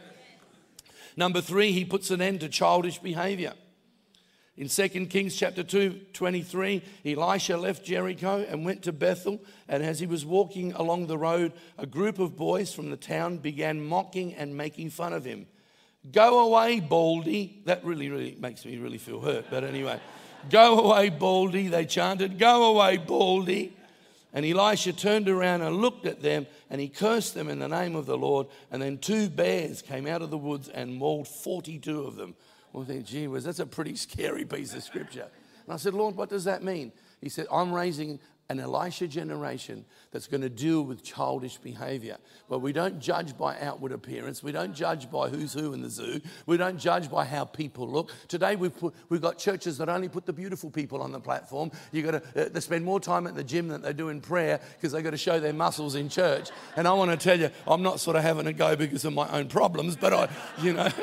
Number 1.17 1.41
three, 1.41 1.71
he 1.71 1.85
puts 1.85 2.11
an 2.11 2.21
end 2.21 2.41
to 2.41 2.49
childish 2.49 2.99
behavior. 2.99 3.53
In 4.57 4.69
2 4.69 4.87
Kings 5.07 5.35
chapter 5.35 5.63
2, 5.63 5.99
23, 6.13 6.81
Elisha 7.05 7.57
left 7.57 7.83
Jericho 7.83 8.45
and 8.47 8.63
went 8.63 8.83
to 8.83 8.93
Bethel. 8.93 9.41
And 9.67 9.83
as 9.83 9.99
he 9.99 10.07
was 10.07 10.25
walking 10.25 10.71
along 10.73 11.07
the 11.07 11.17
road, 11.17 11.51
a 11.77 11.85
group 11.85 12.19
of 12.19 12.37
boys 12.37 12.73
from 12.73 12.89
the 12.89 12.95
town 12.95 13.37
began 13.39 13.85
mocking 13.85 14.33
and 14.33 14.55
making 14.55 14.91
fun 14.91 15.11
of 15.11 15.25
him. 15.25 15.47
Go 16.09 16.39
away, 16.47 16.79
Baldy. 16.79 17.61
That 17.65 17.83
really, 17.83 18.09
really 18.09 18.37
makes 18.39 18.65
me 18.65 18.77
really 18.77 18.97
feel 18.97 19.19
hurt. 19.19 19.45
But 19.49 19.65
anyway, 19.65 19.99
go 20.49 20.79
away, 20.79 21.09
Baldy. 21.09 21.67
They 21.67 21.85
chanted, 21.85 22.39
Go 22.39 22.75
away, 22.75 22.95
Baldy. 22.95 23.75
And 24.31 24.45
Elisha 24.45 24.93
turned 24.93 25.27
around 25.27 25.63
and 25.63 25.77
looked 25.77 26.05
at 26.05 26.21
them 26.21 26.45
and 26.69 26.79
he 26.79 26.89
cursed 26.89 27.35
them 27.35 27.49
in 27.49 27.59
the 27.59 27.69
name 27.69 27.95
of 27.95 28.05
the 28.05 28.17
Lord. 28.17 28.47
And 28.71 28.81
then 28.81 28.99
two 28.99 29.29
bears 29.29 29.81
came 29.81 30.07
out 30.07 30.21
of 30.21 30.29
the 30.29 30.37
woods 30.37 30.69
and 30.69 30.95
mauled 30.95 31.27
42 31.27 32.03
of 32.03 32.15
them. 32.15 32.35
Well, 32.75 32.83
I 32.83 32.87
think, 32.87 33.05
gee 33.05 33.27
whiz, 33.27 33.45
that's 33.45 33.59
a 33.59 33.65
pretty 33.65 33.95
scary 33.95 34.43
piece 34.43 34.75
of 34.75 34.83
scripture. 34.83 35.27
And 35.63 35.73
I 35.73 35.77
said, 35.77 35.93
Lord, 35.93 36.17
what 36.17 36.27
does 36.27 36.43
that 36.43 36.61
mean? 36.61 36.91
He 37.21 37.29
said, 37.29 37.47
I'm 37.49 37.71
raising 37.71 38.19
an 38.49 38.59
Elisha 38.59 39.07
generation 39.07 39.85
that's 40.11 40.27
going 40.27 40.41
to 40.41 40.49
deal 40.49 40.81
with 40.81 41.01
childish 41.01 41.55
behavior. 41.57 42.17
But 42.49 42.59
we 42.59 42.73
don't 42.73 42.99
judge 42.99 43.37
by 43.37 43.57
outward 43.61 43.93
appearance. 43.93 44.43
We 44.43 44.51
don't 44.51 44.75
judge 44.75 45.09
by 45.09 45.29
who's 45.29 45.53
who 45.53 45.71
in 45.71 45.83
the 45.83 45.89
zoo. 45.89 46.19
We 46.47 46.57
don't 46.57 46.77
judge 46.77 47.09
by 47.09 47.23
how 47.23 47.45
people 47.45 47.87
look. 47.87 48.11
Today 48.27 48.57
we've, 48.57 48.77
put, 48.77 48.93
we've 49.07 49.21
got 49.21 49.37
churches 49.37 49.77
that 49.77 49.87
only 49.87 50.09
put 50.09 50.25
the 50.25 50.33
beautiful 50.33 50.69
people 50.69 51.01
on 51.01 51.13
the 51.13 51.19
platform. 51.21 51.71
You've 51.93 52.11
got 52.11 52.23
to 52.23 52.47
uh, 52.47 52.49
they 52.49 52.59
spend 52.59 52.83
more 52.83 52.99
time 52.99 53.25
at 53.25 53.35
the 53.35 53.43
gym 53.43 53.69
than 53.69 53.83
they 53.83 53.93
do 53.93 54.09
in 54.09 54.19
prayer 54.19 54.59
because 54.73 54.91
they've 54.91 55.03
got 55.03 55.11
to 55.11 55.17
show 55.17 55.39
their 55.39 55.53
muscles 55.53 55.95
in 55.95 56.09
church. 56.09 56.49
And 56.75 56.89
I 56.89 56.91
want 56.91 57.09
to 57.09 57.17
tell 57.17 57.39
you, 57.39 57.51
I'm 57.65 57.83
not 57.83 58.01
sort 58.01 58.17
of 58.17 58.23
having 58.23 58.47
a 58.47 58.53
go 58.53 58.75
because 58.75 59.05
of 59.05 59.13
my 59.13 59.29
own 59.29 59.47
problems, 59.47 59.95
but 59.95 60.11
I, 60.11 60.27
you 60.61 60.73
know. 60.73 60.89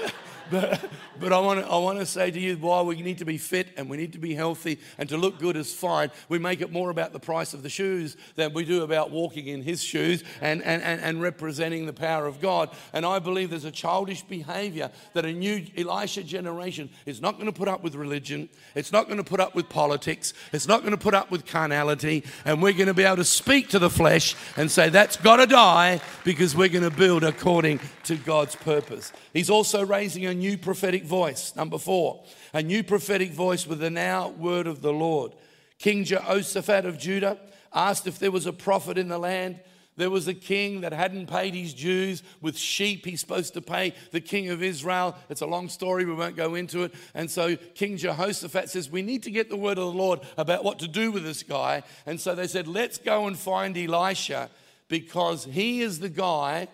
but, 0.53 0.91
but 1.21 1.33
I 1.33 1.39
want 1.41 1.61
to 1.61 1.67
I 1.67 1.79
want 1.79 1.99
to 1.99 2.07
say 2.07 2.31
to 2.31 2.39
you 2.39 2.57
why 2.57 2.83
we 2.83 3.01
need 3.01 3.19
to 3.19 3.25
be 3.25 3.39
fit 3.39 3.69
and 3.77 3.89
we 3.89 3.97
need 3.97 4.13
to 4.13 4.19
be 4.19 4.35
healthy 4.35 4.79
and 4.99 5.09
to 5.09 5.17
look 5.17 5.39
good 5.41 5.57
is 5.57 5.75
fine. 5.75 6.11
We 6.29 6.39
make 6.39 6.61
it 6.61 6.71
more 6.71 6.91
about 6.91 7.13
the 7.13 7.19
price 7.19 7.55
of 7.55 7.63
the 7.63 7.71
shoes 7.71 8.17
than 8.37 8.53
we 8.53 8.65
do 8.65 8.83
about 8.83 9.11
walking 9.11 9.49
in 9.49 9.63
his 9.63 9.83
shoes 9.83 10.23
and, 10.41 10.63
and, 10.63 10.83
and, 10.83 11.01
and 11.01 11.23
representing 11.23 11.87
the 11.87 11.93
power 11.93 12.27
of 12.27 12.41
God. 12.41 12.71
And 12.93 13.07
I 13.07 13.19
believe 13.19 13.51
there's 13.51 13.65
a 13.65 13.71
childish 13.71 14.23
behavior 14.23 14.91
that 15.15 15.25
a 15.25 15.33
new 15.33 15.65
Elisha 15.77 16.23
generation 16.23 16.91
is 17.07 17.21
not 17.21 17.35
going 17.35 17.47
to 17.47 17.53
put 17.53 17.69
up 17.69 17.83
with 17.83 17.95
religion. 17.95 18.49
It's 18.75 18.93
not 18.93 19.07
going 19.07 19.19
to 19.19 19.25
put 19.25 19.41
up 19.41 19.55
with 19.55 19.69
politics. 19.69 20.35
It's 20.53 20.69
not 20.69 20.81
going 20.81 20.93
to 20.93 20.99
put 20.99 21.15
up 21.15 21.31
with 21.31 21.47
carnality. 21.47 22.25
And 22.45 22.63
we're 22.63 22.75
going 22.75 22.87
to 22.87 22.95
be 22.95 23.05
able 23.05 23.17
to 23.17 23.25
speak 23.25 23.71
to 23.71 23.79
the 23.79 23.91
flesh 23.91 24.37
and 24.57 24.71
say, 24.71 24.91
that's 24.91 25.17
got 25.17 25.37
to 25.37 25.47
die 25.47 26.01
because 26.25 26.55
we're 26.55 26.69
going 26.69 26.89
to 26.89 26.95
build 26.95 27.25
according 27.25 27.81
to 28.05 28.17
God's 28.17 28.55
purpose. 28.57 29.13
He's 29.33 29.49
also 29.49 29.85
raising 29.87 30.27
a 30.27 30.35
new 30.35 30.42
prophetic 30.57 31.05
voice. 31.05 31.55
Number 31.57 31.79
four, 31.79 32.25
a 32.53 32.63
new 32.63 32.83
prophetic 32.83 33.33
voice 33.33 33.67
with 33.67 33.81
the 33.81 33.91
now 33.91 34.29
word 34.29 34.67
of 34.67 34.83
the 34.83 34.93
Lord. 34.93 35.33
King 35.79 36.05
Jehoshaphat 36.05 36.87
of 36.87 36.99
Judah 36.99 37.39
asked 37.75 38.07
if 38.07 38.19
there 38.19 38.31
was 38.31 38.47
a 38.47 38.53
prophet 38.53 38.99
in 38.99 39.09
the 39.09 39.19
land. 39.19 39.61
There 39.97 40.11
was 40.11 40.27
a 40.27 40.35
king 40.35 40.81
that 40.81 40.93
hadn't 40.93 41.27
paid 41.27 41.55
his 41.55 41.75
dues 41.75 42.23
with 42.41 42.57
sheep. 42.57 43.05
He's 43.05 43.21
supposed 43.21 43.55
to 43.55 43.61
pay 43.61 43.95
the 44.11 44.21
king 44.21 44.49
of 44.49 44.63
Israel. 44.63 45.17
It's 45.29 45.43
a 45.43 45.47
long 45.47 45.69
story, 45.69 46.05
we 46.05 46.15
won't 46.15 46.37
go 46.37 46.55
into 46.55 46.85
it. 46.85 46.95
And 47.15 47.31
so 47.31 47.57
King 47.57 47.99
Jehoshaphat 47.99 48.71
says, 48.71 48.91
We 48.91 49.03
need 49.03 49.23
to 49.25 49.31
get 49.31 49.51
the 49.51 49.57
word 49.57 49.77
of 49.77 49.85
the 49.93 49.99
Lord 49.99 50.21
about 50.39 50.65
what 50.65 50.79
to 50.79 50.89
do 50.89 51.13
with 51.13 51.25
this 51.25 51.43
guy. 51.43 51.83
And 52.07 52.21
so 52.21 52.35
they 52.35 52.47
said, 52.47 52.67
Let's 52.67 52.97
go 52.97 53.27
and 53.27 53.39
find 53.39 53.77
Elisha 53.77 54.49
because 54.89 55.45
he 55.45 55.83
is 55.83 56.01
the 56.01 56.09
guy 56.09 56.69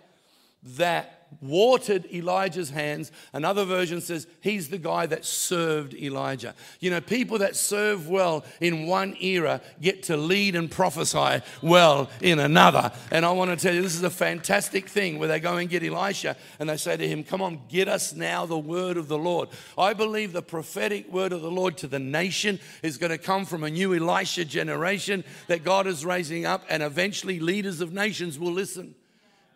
that 0.77 1.18
watered 1.41 2.07
Elijah's 2.13 2.71
hands. 2.71 3.13
Another 3.33 3.65
version 3.65 4.01
says 4.01 4.27
he's 4.41 4.69
the 4.69 4.79
guy 4.79 5.07
that 5.07 5.25
served 5.25 5.95
Elijah. 5.95 6.55
You 6.81 6.91
know, 6.91 7.01
people 7.01 7.39
that 7.39 7.57
serve 7.57 8.09
well 8.09 8.45
in 8.61 8.87
one 8.87 9.17
era 9.21 9.61
get 9.81 10.05
to 10.05 10.17
lead 10.17 10.57
and 10.57 10.71
prophesy 10.71 11.43
well 11.63 12.11
in 12.21 12.39
another. 12.39 12.93
And 13.11 13.25
I 13.25 13.33
want 13.33 13.51
to 13.51 13.57
tell 13.57 13.75
you, 13.75 13.83
this 13.83 13.95
is 13.95 14.03
a 14.03 14.11
fantastic 14.11 14.89
thing 14.89 15.19
where 15.19 15.29
they 15.29 15.41
go 15.41 15.57
and 15.57 15.69
get 15.69 15.83
Elisha 15.83 16.37
and 16.59 16.69
they 16.69 16.77
say 16.77 16.97
to 16.97 17.09
him, 17.09 17.25
Come 17.25 17.43
on, 17.43 17.61
get 17.69 17.89
us 17.89 18.15
now 18.15 18.47
the 18.47 18.59
word 18.59 18.97
of 18.97 19.09
the 19.09 19.19
Lord. 19.19 19.49
I 19.77 19.95
believe 19.95 20.33
the 20.33 20.43
prophetic 20.43 21.13
word 21.13 21.33
of 21.33 21.43
the 21.43 21.51
Lord 21.51 21.77
to 21.79 21.87
the 21.87 21.99
nation 21.99 22.59
is 22.83 22.99
going 22.99 23.11
to 23.11 23.19
come 23.19 23.45
from 23.45 23.65
a 23.65 23.71
new 23.71 23.95
Elisha 23.95 24.45
generation 24.45 25.25
that 25.47 25.65
God 25.65 25.87
is 25.87 26.05
raising 26.05 26.47
up, 26.47 26.65
and 26.69 26.83
eventually 26.83 27.41
leaders 27.41 27.81
of 27.81 27.93
nations 27.93 28.39
will 28.39 28.53
listen. 28.53 28.95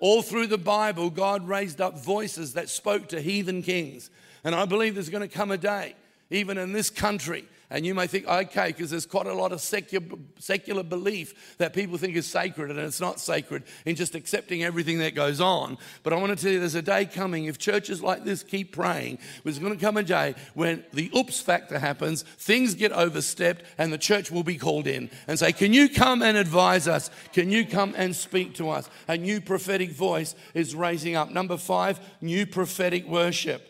All 0.02 0.20
through 0.20 0.48
the 0.48 0.58
Bible, 0.58 1.10
God 1.10 1.46
raised 1.46 1.80
up 1.80 1.96
voices 1.96 2.54
that 2.54 2.68
spoke 2.68 3.10
to 3.10 3.20
heathen 3.20 3.62
kings. 3.62 4.10
And 4.42 4.52
I 4.52 4.64
believe 4.64 4.94
there's 4.94 5.08
going 5.08 5.28
to 5.28 5.32
come 5.32 5.52
a 5.52 5.56
day, 5.56 5.94
even 6.28 6.58
in 6.58 6.72
this 6.72 6.90
country, 6.90 7.44
and 7.72 7.86
you 7.86 7.94
may 7.94 8.06
think, 8.06 8.28
okay, 8.28 8.66
because 8.66 8.90
there's 8.90 9.06
quite 9.06 9.26
a 9.26 9.32
lot 9.32 9.50
of 9.50 9.60
secular, 9.62 10.18
secular 10.38 10.82
belief 10.82 11.56
that 11.56 11.72
people 11.72 11.96
think 11.96 12.14
is 12.16 12.26
sacred, 12.26 12.70
and 12.70 12.78
it's 12.78 13.00
not 13.00 13.18
sacred 13.18 13.64
in 13.86 13.96
just 13.96 14.14
accepting 14.14 14.62
everything 14.62 14.98
that 14.98 15.14
goes 15.14 15.40
on. 15.40 15.78
But 16.02 16.12
I 16.12 16.16
want 16.16 16.36
to 16.36 16.42
tell 16.42 16.52
you, 16.52 16.60
there's 16.60 16.74
a 16.74 16.82
day 16.82 17.06
coming, 17.06 17.46
if 17.46 17.56
churches 17.56 18.02
like 18.02 18.24
this 18.24 18.42
keep 18.42 18.72
praying, 18.72 19.18
there's 19.42 19.58
going 19.58 19.72
to 19.72 19.82
come 19.82 19.96
a 19.96 20.02
day 20.02 20.34
when 20.52 20.84
the 20.92 21.10
oops 21.16 21.40
factor 21.40 21.78
happens, 21.78 22.22
things 22.38 22.74
get 22.74 22.92
overstepped, 22.92 23.64
and 23.78 23.90
the 23.90 23.98
church 23.98 24.30
will 24.30 24.44
be 24.44 24.58
called 24.58 24.86
in 24.86 25.10
and 25.26 25.38
say, 25.38 25.50
Can 25.50 25.72
you 25.72 25.88
come 25.88 26.20
and 26.22 26.36
advise 26.36 26.86
us? 26.86 27.10
Can 27.32 27.50
you 27.50 27.64
come 27.64 27.94
and 27.96 28.14
speak 28.14 28.54
to 28.56 28.68
us? 28.68 28.90
A 29.08 29.16
new 29.16 29.40
prophetic 29.40 29.92
voice 29.92 30.34
is 30.52 30.74
raising 30.74 31.16
up. 31.16 31.30
Number 31.30 31.56
five, 31.56 31.98
new 32.20 32.44
prophetic 32.44 33.08
worship. 33.08 33.66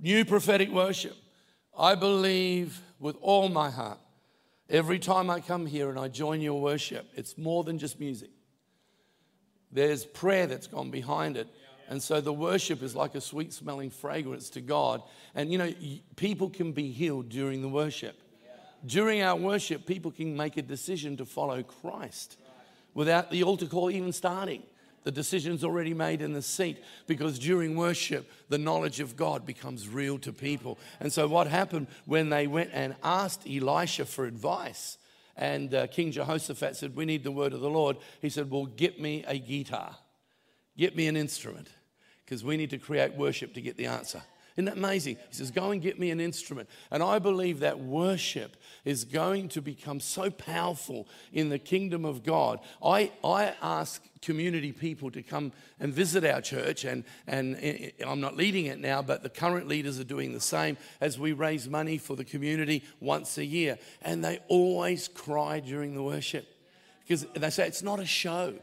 New 0.00 0.24
prophetic 0.24 0.70
worship. 0.70 1.16
I 1.78 1.94
believe 1.94 2.80
with 2.98 3.16
all 3.20 3.48
my 3.48 3.70
heart, 3.70 4.00
every 4.68 4.98
time 4.98 5.30
I 5.30 5.40
come 5.40 5.64
here 5.64 5.90
and 5.90 5.98
I 5.98 6.08
join 6.08 6.40
your 6.40 6.60
worship, 6.60 7.06
it's 7.14 7.38
more 7.38 7.62
than 7.62 7.78
just 7.78 8.00
music. 8.00 8.30
There's 9.70 10.04
prayer 10.04 10.46
that's 10.46 10.66
gone 10.66 10.90
behind 10.90 11.36
it. 11.36 11.46
And 11.88 12.02
so 12.02 12.20
the 12.20 12.32
worship 12.32 12.82
is 12.82 12.96
like 12.96 13.14
a 13.14 13.20
sweet 13.20 13.52
smelling 13.52 13.90
fragrance 13.90 14.50
to 14.50 14.60
God. 14.60 15.02
And 15.34 15.52
you 15.52 15.58
know, 15.58 15.72
people 16.16 16.50
can 16.50 16.72
be 16.72 16.90
healed 16.90 17.28
during 17.28 17.62
the 17.62 17.68
worship. 17.68 18.20
During 18.84 19.22
our 19.22 19.36
worship, 19.36 19.86
people 19.86 20.10
can 20.10 20.36
make 20.36 20.56
a 20.56 20.62
decision 20.62 21.16
to 21.18 21.24
follow 21.24 21.62
Christ 21.62 22.38
without 22.94 23.30
the 23.30 23.44
altar 23.44 23.66
call 23.66 23.90
even 23.90 24.12
starting. 24.12 24.62
The 25.08 25.12
decision's 25.12 25.64
already 25.64 25.94
made 25.94 26.20
in 26.20 26.34
the 26.34 26.42
seat 26.42 26.84
because 27.06 27.38
during 27.38 27.78
worship, 27.78 28.30
the 28.50 28.58
knowledge 28.58 29.00
of 29.00 29.16
God 29.16 29.46
becomes 29.46 29.88
real 29.88 30.18
to 30.18 30.34
people. 30.34 30.78
And 31.00 31.10
so, 31.10 31.26
what 31.26 31.46
happened 31.46 31.86
when 32.04 32.28
they 32.28 32.46
went 32.46 32.72
and 32.74 32.94
asked 33.02 33.48
Elisha 33.48 34.04
for 34.04 34.26
advice? 34.26 34.98
And 35.34 35.72
uh, 35.72 35.86
King 35.86 36.12
Jehoshaphat 36.12 36.76
said, 36.76 36.94
We 36.94 37.06
need 37.06 37.24
the 37.24 37.30
word 37.30 37.54
of 37.54 37.60
the 37.60 37.70
Lord. 37.70 37.96
He 38.20 38.28
said, 38.28 38.50
Well, 38.50 38.66
get 38.66 39.00
me 39.00 39.24
a 39.26 39.38
guitar, 39.38 39.96
get 40.76 40.94
me 40.94 41.06
an 41.06 41.16
instrument, 41.16 41.68
because 42.26 42.44
we 42.44 42.58
need 42.58 42.68
to 42.68 42.78
create 42.78 43.14
worship 43.14 43.54
to 43.54 43.62
get 43.62 43.78
the 43.78 43.86
answer. 43.86 44.20
Isn't 44.58 44.64
that 44.64 44.76
amazing? 44.76 45.18
He 45.28 45.36
says, 45.36 45.52
Go 45.52 45.70
and 45.70 45.80
get 45.80 46.00
me 46.00 46.10
an 46.10 46.18
instrument. 46.18 46.68
And 46.90 47.00
I 47.00 47.20
believe 47.20 47.60
that 47.60 47.78
worship 47.78 48.56
is 48.84 49.04
going 49.04 49.50
to 49.50 49.62
become 49.62 50.00
so 50.00 50.32
powerful 50.32 51.06
in 51.32 51.48
the 51.48 51.60
kingdom 51.60 52.04
of 52.04 52.24
God. 52.24 52.58
I, 52.84 53.12
I 53.22 53.54
ask 53.62 54.02
community 54.20 54.72
people 54.72 55.12
to 55.12 55.22
come 55.22 55.52
and 55.78 55.94
visit 55.94 56.24
our 56.24 56.40
church, 56.40 56.84
and, 56.84 57.04
and 57.28 57.54
eh, 57.60 57.90
eh, 58.00 58.04
I'm 58.04 58.20
not 58.20 58.36
leading 58.36 58.66
it 58.66 58.80
now, 58.80 59.00
but 59.00 59.22
the 59.22 59.30
current 59.30 59.68
leaders 59.68 60.00
are 60.00 60.04
doing 60.04 60.32
the 60.32 60.40
same 60.40 60.76
as 61.00 61.20
we 61.20 61.30
raise 61.30 61.68
money 61.68 61.96
for 61.96 62.16
the 62.16 62.24
community 62.24 62.82
once 62.98 63.38
a 63.38 63.44
year. 63.44 63.78
And 64.02 64.24
they 64.24 64.40
always 64.48 65.06
cry 65.06 65.60
during 65.60 65.94
the 65.94 66.02
worship 66.02 66.48
because 67.06 67.24
they 67.32 67.50
say 67.50 67.68
it's 67.68 67.84
not 67.84 68.00
a 68.00 68.06
show. 68.06 68.54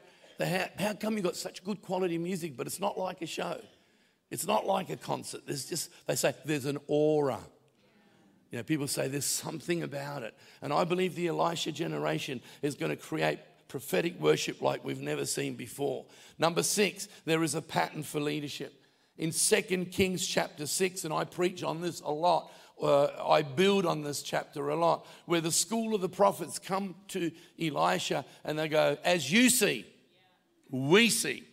How, 0.41 0.65
how 0.77 0.93
come 0.93 1.15
you 1.15 1.23
got 1.23 1.37
such 1.37 1.63
good 1.63 1.81
quality 1.81 2.17
music, 2.17 2.57
but 2.57 2.67
it's 2.67 2.81
not 2.81 2.97
like 2.97 3.21
a 3.21 3.25
show? 3.25 3.61
It's 4.31 4.47
not 4.47 4.65
like 4.65 4.89
a 4.89 4.97
concert. 4.97 5.41
There's 5.45 5.65
just, 5.65 5.89
they 6.07 6.15
say, 6.15 6.33
there's 6.45 6.65
an 6.65 6.79
aura. 6.87 7.39
You 8.51 8.59
know, 8.59 8.63
people 8.63 8.87
say 8.87 9.07
there's 9.07 9.25
something 9.25 9.83
about 9.83 10.23
it. 10.23 10.35
And 10.61 10.71
I 10.71 10.83
believe 10.83 11.15
the 11.15 11.27
Elisha 11.27 11.71
generation 11.71 12.41
is 12.61 12.75
going 12.75 12.91
to 12.91 12.95
create 12.95 13.39
prophetic 13.67 14.19
worship 14.19 14.61
like 14.61 14.83
we've 14.83 15.01
never 15.01 15.25
seen 15.25 15.55
before. 15.55 16.05
Number 16.39 16.63
six, 16.63 17.07
there 17.25 17.43
is 17.43 17.55
a 17.55 17.61
pattern 17.61 18.03
for 18.03 18.19
leadership. 18.19 18.81
In 19.17 19.31
2 19.31 19.61
Kings 19.91 20.25
chapter 20.25 20.67
6, 20.67 21.05
and 21.05 21.13
I 21.13 21.23
preach 21.23 21.63
on 21.63 21.81
this 21.81 22.01
a 22.01 22.11
lot, 22.11 22.51
uh, 22.81 23.07
I 23.25 23.41
build 23.41 23.85
on 23.85 24.03
this 24.03 24.21
chapter 24.21 24.69
a 24.69 24.75
lot, 24.75 25.05
where 25.25 25.41
the 25.41 25.51
school 25.51 25.95
of 25.95 26.01
the 26.01 26.09
prophets 26.09 26.59
come 26.59 26.95
to 27.09 27.31
Elisha 27.61 28.25
and 28.43 28.59
they 28.59 28.67
go, 28.67 28.97
As 29.03 29.31
you 29.31 29.49
see, 29.49 29.85
we 30.69 31.09
see. 31.09 31.43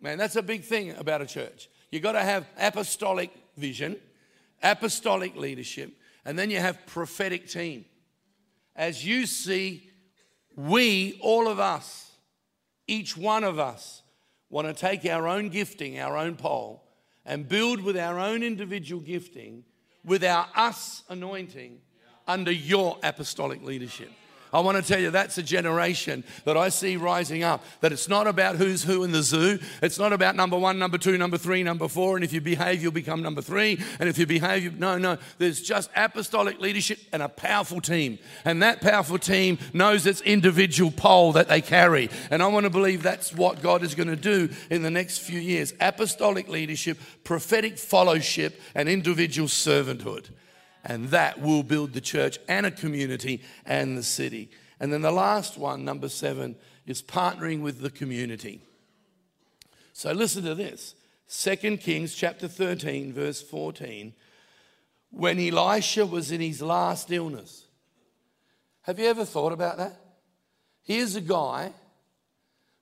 Man, 0.00 0.18
that's 0.18 0.36
a 0.36 0.42
big 0.42 0.64
thing 0.64 0.92
about 0.92 1.22
a 1.22 1.26
church. 1.26 1.68
You've 1.90 2.02
got 2.02 2.12
to 2.12 2.22
have 2.22 2.46
apostolic 2.58 3.30
vision, 3.56 3.96
apostolic 4.62 5.36
leadership, 5.36 5.92
and 6.24 6.38
then 6.38 6.50
you 6.50 6.58
have 6.58 6.86
prophetic 6.86 7.48
team. 7.48 7.84
As 8.76 9.04
you 9.04 9.26
see, 9.26 9.90
we, 10.56 11.18
all 11.20 11.48
of 11.48 11.58
us, 11.58 12.12
each 12.86 13.16
one 13.16 13.44
of 13.44 13.58
us, 13.58 14.02
want 14.48 14.66
to 14.66 14.74
take 14.74 15.06
our 15.06 15.28
own 15.28 15.48
gifting, 15.48 15.98
our 16.00 16.16
own 16.16 16.36
pole, 16.36 16.84
and 17.24 17.48
build 17.48 17.80
with 17.80 17.96
our 17.96 18.18
own 18.18 18.42
individual 18.42 19.00
gifting, 19.00 19.64
with 20.04 20.24
our 20.24 20.48
us 20.56 21.02
anointing, 21.08 21.80
under 22.26 22.52
your 22.52 22.98
apostolic 23.02 23.62
leadership. 23.62 24.10
I 24.52 24.60
want 24.60 24.76
to 24.76 24.82
tell 24.82 25.00
you 25.00 25.10
that's 25.10 25.38
a 25.38 25.42
generation 25.42 26.24
that 26.44 26.56
I 26.56 26.70
see 26.70 26.96
rising 26.96 27.42
up. 27.42 27.64
That 27.80 27.92
it's 27.92 28.08
not 28.08 28.26
about 28.26 28.56
who's 28.56 28.82
who 28.82 29.04
in 29.04 29.12
the 29.12 29.22
zoo. 29.22 29.58
It's 29.82 29.98
not 29.98 30.12
about 30.12 30.34
number 30.34 30.58
one, 30.58 30.78
number 30.78 30.98
two, 30.98 31.16
number 31.16 31.38
three, 31.38 31.62
number 31.62 31.86
four. 31.88 32.16
And 32.16 32.24
if 32.24 32.32
you 32.32 32.40
behave, 32.40 32.82
you'll 32.82 32.92
become 32.92 33.22
number 33.22 33.42
three. 33.42 33.80
And 33.98 34.08
if 34.08 34.18
you 34.18 34.26
behave, 34.26 34.64
you, 34.64 34.72
no, 34.72 34.98
no. 34.98 35.18
There's 35.38 35.60
just 35.60 35.90
apostolic 35.94 36.60
leadership 36.60 36.98
and 37.12 37.22
a 37.22 37.28
powerful 37.28 37.80
team. 37.80 38.18
And 38.44 38.62
that 38.62 38.80
powerful 38.80 39.18
team 39.18 39.58
knows 39.72 40.06
its 40.06 40.20
individual 40.22 40.90
pole 40.90 41.32
that 41.32 41.48
they 41.48 41.60
carry. 41.60 42.10
And 42.30 42.42
I 42.42 42.48
want 42.48 42.64
to 42.64 42.70
believe 42.70 43.02
that's 43.02 43.32
what 43.32 43.62
God 43.62 43.82
is 43.82 43.94
going 43.94 44.08
to 44.08 44.16
do 44.16 44.48
in 44.70 44.82
the 44.82 44.90
next 44.90 45.18
few 45.18 45.38
years 45.38 45.72
apostolic 45.80 46.48
leadership, 46.48 46.98
prophetic 47.24 47.78
fellowship, 47.78 48.60
and 48.74 48.88
individual 48.88 49.48
servanthood 49.48 50.30
and 50.84 51.08
that 51.08 51.40
will 51.40 51.62
build 51.62 51.92
the 51.92 52.00
church 52.00 52.38
and 52.48 52.66
a 52.66 52.70
community 52.70 53.42
and 53.66 53.96
the 53.96 54.02
city. 54.02 54.50
And 54.78 54.92
then 54.92 55.02
the 55.02 55.10
last 55.10 55.58
one, 55.58 55.84
number 55.84 56.08
seven, 56.08 56.56
is 56.86 57.02
partnering 57.02 57.60
with 57.60 57.80
the 57.80 57.90
community. 57.90 58.62
So 59.92 60.12
listen 60.12 60.44
to 60.44 60.54
this 60.54 60.94
2 61.28 61.76
Kings 61.76 62.14
chapter 62.14 62.48
13, 62.48 63.12
verse 63.12 63.42
14. 63.42 64.14
When 65.10 65.38
Elisha 65.38 66.06
was 66.06 66.30
in 66.30 66.40
his 66.40 66.62
last 66.62 67.10
illness. 67.10 67.66
Have 68.82 68.98
you 68.98 69.06
ever 69.06 69.24
thought 69.24 69.52
about 69.52 69.76
that? 69.76 70.00
Here's 70.82 71.16
a 71.16 71.20
guy 71.20 71.72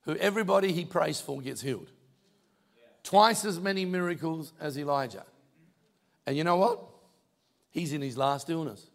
who 0.01 0.15
everybody 0.15 0.71
he 0.71 0.85
prays 0.85 1.19
for 1.19 1.41
gets 1.41 1.61
healed. 1.61 1.89
Twice 3.03 3.45
as 3.45 3.59
many 3.59 3.85
miracles 3.85 4.53
as 4.59 4.77
Elijah. 4.77 5.25
And 6.25 6.37
you 6.37 6.43
know 6.43 6.57
what? 6.57 6.88
He's 7.71 7.93
in 7.93 8.01
his 8.01 8.17
last 8.17 8.49
illness. 8.49 8.89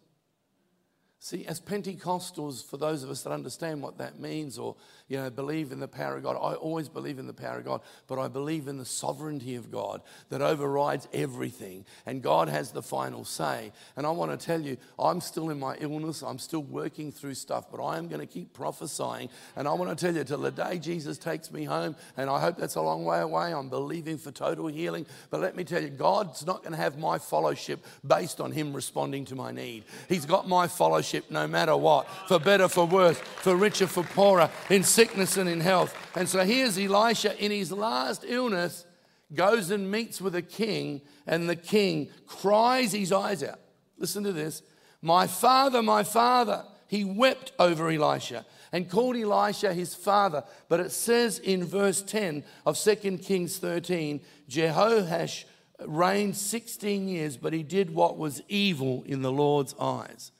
See, 1.19 1.45
as 1.45 1.59
Pentecostals, 1.59 2.63
for 2.63 2.77
those 2.77 3.01
of 3.01 3.09
us 3.09 3.23
that 3.23 3.31
understand 3.31 3.81
what 3.81 3.97
that 3.97 4.19
means 4.19 4.59
or 4.59 4.75
you 5.07 5.17
know, 5.17 5.29
believe 5.29 5.71
in 5.71 5.79
the 5.79 5.87
power 5.87 6.17
of 6.17 6.23
God. 6.23 6.35
I 6.35 6.55
always 6.55 6.89
believe 6.89 7.19
in 7.19 7.27
the 7.27 7.33
power 7.33 7.59
of 7.59 7.65
God, 7.65 7.81
but 8.07 8.17
I 8.17 8.27
believe 8.27 8.67
in 8.67 8.77
the 8.77 8.85
sovereignty 8.85 9.55
of 9.55 9.71
God 9.71 10.01
that 10.29 10.41
overrides 10.41 11.07
everything. 11.13 11.85
And 12.07 12.23
God 12.23 12.49
has 12.49 12.71
the 12.71 12.81
final 12.81 13.23
say. 13.23 13.71
And 13.95 14.07
I 14.07 14.11
want 14.11 14.37
to 14.37 14.43
tell 14.43 14.59
you, 14.59 14.77
I'm 14.97 15.21
still 15.21 15.51
in 15.51 15.59
my 15.59 15.75
illness. 15.79 16.23
I'm 16.23 16.39
still 16.39 16.63
working 16.63 17.11
through 17.11 17.35
stuff, 17.35 17.69
but 17.69 17.83
I 17.83 17.97
am 17.97 18.07
going 18.07 18.19
to 18.21 18.25
keep 18.25 18.53
prophesying. 18.53 19.29
And 19.55 19.67
I 19.67 19.73
want 19.73 19.95
to 19.95 20.05
tell 20.05 20.15
you, 20.15 20.23
till 20.23 20.39
the 20.39 20.51
day 20.51 20.79
Jesus 20.79 21.19
takes 21.19 21.51
me 21.51 21.65
home, 21.65 21.95
and 22.17 22.27
I 22.27 22.39
hope 22.39 22.57
that's 22.57 22.75
a 22.75 22.81
long 22.81 23.05
way 23.05 23.19
away, 23.19 23.53
I'm 23.53 23.69
believing 23.69 24.17
for 24.17 24.31
total 24.31 24.67
healing. 24.67 25.05
But 25.29 25.39
let 25.39 25.55
me 25.55 25.63
tell 25.63 25.83
you, 25.83 25.89
God's 25.89 26.45
not 26.47 26.63
going 26.63 26.71
to 26.71 26.81
have 26.81 26.97
my 26.97 27.19
fellowship 27.19 27.85
based 28.07 28.41
on 28.41 28.51
Him 28.51 28.73
responding 28.73 29.25
to 29.25 29.35
my 29.35 29.51
need. 29.51 29.83
He's 30.09 30.25
got 30.25 30.47
my 30.47 30.67
fellowship 30.67 31.29
no 31.29 31.47
matter 31.47 31.77
what, 31.77 32.07
for 32.27 32.39
better, 32.39 32.67
for 32.67 32.85
worse, 32.85 33.19
for 33.19 33.55
richer, 33.55 33.85
for 33.85 34.03
poorer. 34.03 34.49
In 34.71 34.83
sickness 34.95 35.35
and 35.35 35.49
in 35.49 35.59
health. 35.59 35.93
And 36.15 36.27
so 36.27 36.43
here's 36.45 36.79
Elisha 36.79 37.37
in 37.43 37.51
his 37.51 37.71
last 37.71 38.23
illness, 38.25 38.85
goes 39.33 39.69
and 39.69 39.91
meets 39.91 40.21
with 40.21 40.35
a 40.35 40.41
king, 40.41 41.01
and 41.27 41.49
the 41.49 41.55
king 41.55 42.09
cries 42.25 42.93
his 42.93 43.11
eyes 43.11 43.43
out. 43.43 43.59
Listen 43.97 44.23
to 44.23 44.31
this 44.31 44.63
My 45.01 45.27
father, 45.27 45.83
my 45.83 46.03
father. 46.03 46.63
He 46.87 47.03
wept 47.03 47.51
over 47.57 47.89
Elisha 47.89 48.45
and 48.71 48.89
called 48.89 49.17
Elisha 49.17 49.73
his 49.73 49.95
father. 49.95 50.43
But 50.69 50.79
it 50.79 50.91
says 50.91 51.39
in 51.39 51.65
verse 51.65 52.03
10 52.03 52.43
of 52.65 52.77
2 52.77 53.17
Kings 53.17 53.57
13 53.57 54.21
Jehoash 54.47 55.45
reigned 55.85 56.37
16 56.37 57.07
years, 57.07 57.37
but 57.37 57.53
he 57.53 57.63
did 57.63 57.93
what 57.93 58.17
was 58.17 58.41
evil 58.47 59.03
in 59.07 59.23
the 59.23 59.31
Lord's 59.31 59.73
eyes. 59.79 60.31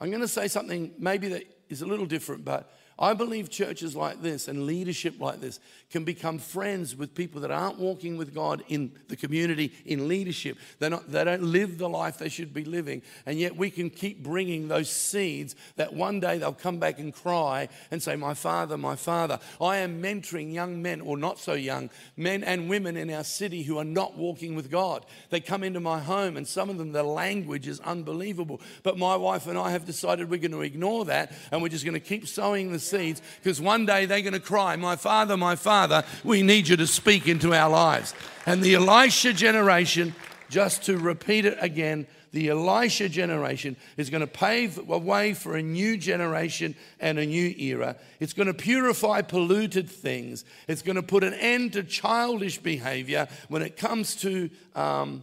I'm 0.00 0.08
going 0.10 0.22
to 0.22 0.28
say 0.28 0.48
something 0.48 0.92
maybe 0.98 1.28
that 1.28 1.44
is 1.68 1.82
a 1.82 1.86
little 1.86 2.06
different, 2.06 2.44
but 2.44 2.72
I 2.98 3.14
believe 3.14 3.50
churches 3.50 3.96
like 3.96 4.22
this 4.22 4.46
and 4.48 4.66
leadership 4.66 5.20
like 5.20 5.40
this 5.40 5.58
can 5.90 6.04
become 6.04 6.38
friends 6.38 6.96
with 6.96 7.14
people 7.14 7.40
that 7.40 7.50
aren't 7.50 7.78
walking 7.78 8.16
with 8.16 8.34
God 8.34 8.62
in 8.68 8.92
the 9.08 9.16
community, 9.16 9.72
in 9.84 10.08
leadership. 10.08 10.58
They're 10.78 10.90
not, 10.90 11.10
they 11.10 11.24
don't 11.24 11.42
live 11.42 11.78
the 11.78 11.88
life 11.88 12.18
they 12.18 12.28
should 12.28 12.54
be 12.54 12.64
living. 12.64 13.02
And 13.26 13.38
yet 13.38 13.56
we 13.56 13.70
can 13.70 13.90
keep 13.90 14.22
bringing 14.22 14.68
those 14.68 14.90
seeds 14.90 15.56
that 15.76 15.92
one 15.92 16.20
day 16.20 16.38
they'll 16.38 16.52
come 16.52 16.78
back 16.78 16.98
and 16.98 17.14
cry 17.14 17.68
and 17.90 18.02
say, 18.02 18.16
My 18.16 18.34
father, 18.34 18.76
my 18.76 18.96
father. 18.96 19.38
I 19.60 19.78
am 19.78 20.02
mentoring 20.02 20.52
young 20.52 20.82
men, 20.82 21.00
or 21.00 21.16
not 21.16 21.38
so 21.38 21.54
young, 21.54 21.90
men 22.16 22.44
and 22.44 22.68
women 22.68 22.96
in 22.96 23.10
our 23.10 23.24
city 23.24 23.62
who 23.62 23.78
are 23.78 23.84
not 23.84 24.16
walking 24.16 24.54
with 24.54 24.70
God. 24.70 25.04
They 25.30 25.40
come 25.40 25.62
into 25.62 25.80
my 25.80 26.00
home, 26.00 26.36
and 26.36 26.46
some 26.46 26.70
of 26.70 26.78
them, 26.78 26.92
the 26.92 27.02
language 27.02 27.68
is 27.68 27.80
unbelievable. 27.80 28.60
But 28.82 28.98
my 28.98 29.16
wife 29.16 29.46
and 29.46 29.58
I 29.58 29.70
have 29.70 29.84
decided 29.84 30.30
we're 30.30 30.38
going 30.38 30.52
to 30.52 30.62
ignore 30.62 31.04
that 31.06 31.32
and 31.50 31.62
we're 31.62 31.68
just 31.68 31.84
going 31.84 31.94
to 31.94 32.00
keep 32.00 32.26
sowing 32.26 32.72
the 32.72 32.78
seeds 32.84 33.22
because 33.42 33.60
one 33.60 33.86
day 33.86 34.06
they're 34.06 34.20
going 34.20 34.32
to 34.34 34.40
cry, 34.40 34.76
My 34.76 34.96
father, 34.96 35.36
my 35.36 35.56
father, 35.56 36.04
we 36.22 36.42
need 36.42 36.68
you 36.68 36.76
to 36.76 36.86
speak 36.86 37.28
into 37.28 37.54
our 37.54 37.70
lives. 37.70 38.14
And 38.46 38.62
the 38.62 38.74
Elisha 38.74 39.32
generation, 39.32 40.14
just 40.48 40.84
to 40.84 40.98
repeat 40.98 41.44
it 41.44 41.56
again, 41.60 42.06
the 42.34 42.48
Elisha 42.48 43.08
generation 43.08 43.76
is 43.96 44.10
going 44.10 44.20
to 44.20 44.26
pave 44.26 44.78
a 44.90 44.98
way 44.98 45.34
for 45.34 45.56
a 45.56 45.62
new 45.62 45.96
generation 45.96 46.74
and 46.98 47.16
a 47.16 47.24
new 47.24 47.54
era. 47.56 47.96
It's 48.18 48.32
going 48.32 48.48
to 48.48 48.54
purify 48.54 49.22
polluted 49.22 49.88
things. 49.88 50.44
It's 50.66 50.82
going 50.82 50.96
to 50.96 51.02
put 51.02 51.22
an 51.22 51.34
end 51.34 51.74
to 51.74 51.84
childish 51.84 52.58
behavior 52.58 53.28
when 53.48 53.62
it 53.62 53.76
comes 53.76 54.16
to 54.16 54.50
um, 54.74 55.22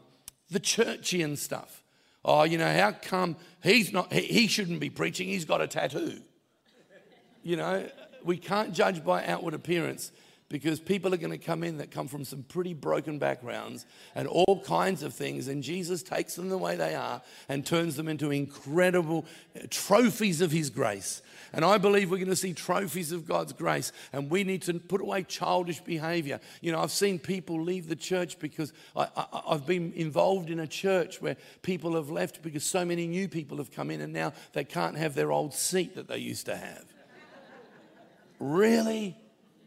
the 0.49 0.59
churchy 0.59 1.21
and 1.21 1.37
stuff. 1.37 1.83
Oh, 2.23 2.43
you 2.43 2.57
know, 2.57 2.71
how 2.71 2.93
come 2.93 3.35
he's 3.61 3.91
not, 3.91 4.13
he 4.13 4.47
shouldn't 4.47 4.79
be 4.79 4.89
preaching, 4.89 5.27
he's 5.27 5.45
got 5.45 5.59
a 5.61 5.67
tattoo. 5.67 6.21
You 7.43 7.57
know, 7.57 7.89
we 8.23 8.37
can't 8.37 8.73
judge 8.73 9.03
by 9.03 9.25
outward 9.25 9.53
appearance 9.53 10.11
because 10.51 10.81
people 10.81 11.13
are 11.13 11.17
going 11.17 11.31
to 11.31 11.37
come 11.37 11.63
in 11.63 11.77
that 11.77 11.91
come 11.91 12.07
from 12.07 12.25
some 12.25 12.43
pretty 12.43 12.73
broken 12.73 13.17
backgrounds 13.17 13.85
and 14.15 14.27
all 14.27 14.61
kinds 14.65 15.01
of 15.01 15.13
things. 15.13 15.47
And 15.47 15.63
Jesus 15.63 16.03
takes 16.03 16.35
them 16.35 16.49
the 16.49 16.57
way 16.57 16.75
they 16.75 16.93
are 16.93 17.21
and 17.47 17.65
turns 17.65 17.95
them 17.95 18.07
into 18.09 18.31
incredible 18.31 19.25
uh, 19.55 19.61
trophies 19.69 20.41
of 20.41 20.51
His 20.51 20.69
grace. 20.69 21.21
And 21.53 21.65
I 21.65 21.77
believe 21.77 22.11
we're 22.11 22.17
going 22.17 22.29
to 22.29 22.35
see 22.35 22.53
trophies 22.53 23.11
of 23.11 23.25
God's 23.25 23.53
grace. 23.53 23.91
And 24.13 24.29
we 24.29 24.43
need 24.43 24.61
to 24.63 24.73
put 24.73 25.01
away 25.01 25.23
childish 25.23 25.79
behavior. 25.79 26.39
You 26.59 26.73
know, 26.73 26.81
I've 26.81 26.91
seen 26.91 27.17
people 27.17 27.61
leave 27.61 27.87
the 27.87 27.95
church 27.95 28.37
because 28.39 28.73
I, 28.95 29.07
have 29.49 29.65
been 29.65 29.93
involved 29.93 30.49
in 30.49 30.59
a 30.59 30.67
church 30.67 31.21
where 31.21 31.37
people 31.61 31.95
have 31.95 32.09
left 32.09 32.41
because 32.41 32.65
so 32.65 32.85
many 32.85 33.07
new 33.07 33.27
people 33.27 33.57
have 33.57 33.71
come 33.71 33.89
in 33.89 34.01
and 34.01 34.13
now 34.13 34.33
they 34.53 34.65
can't 34.65 34.97
have 34.97 35.15
their 35.15 35.31
old 35.31 35.53
seat 35.53 35.95
that 35.95 36.07
they 36.07 36.17
used 36.17 36.45
to 36.47 36.57
have. 36.57 36.85
Really? 38.41 39.17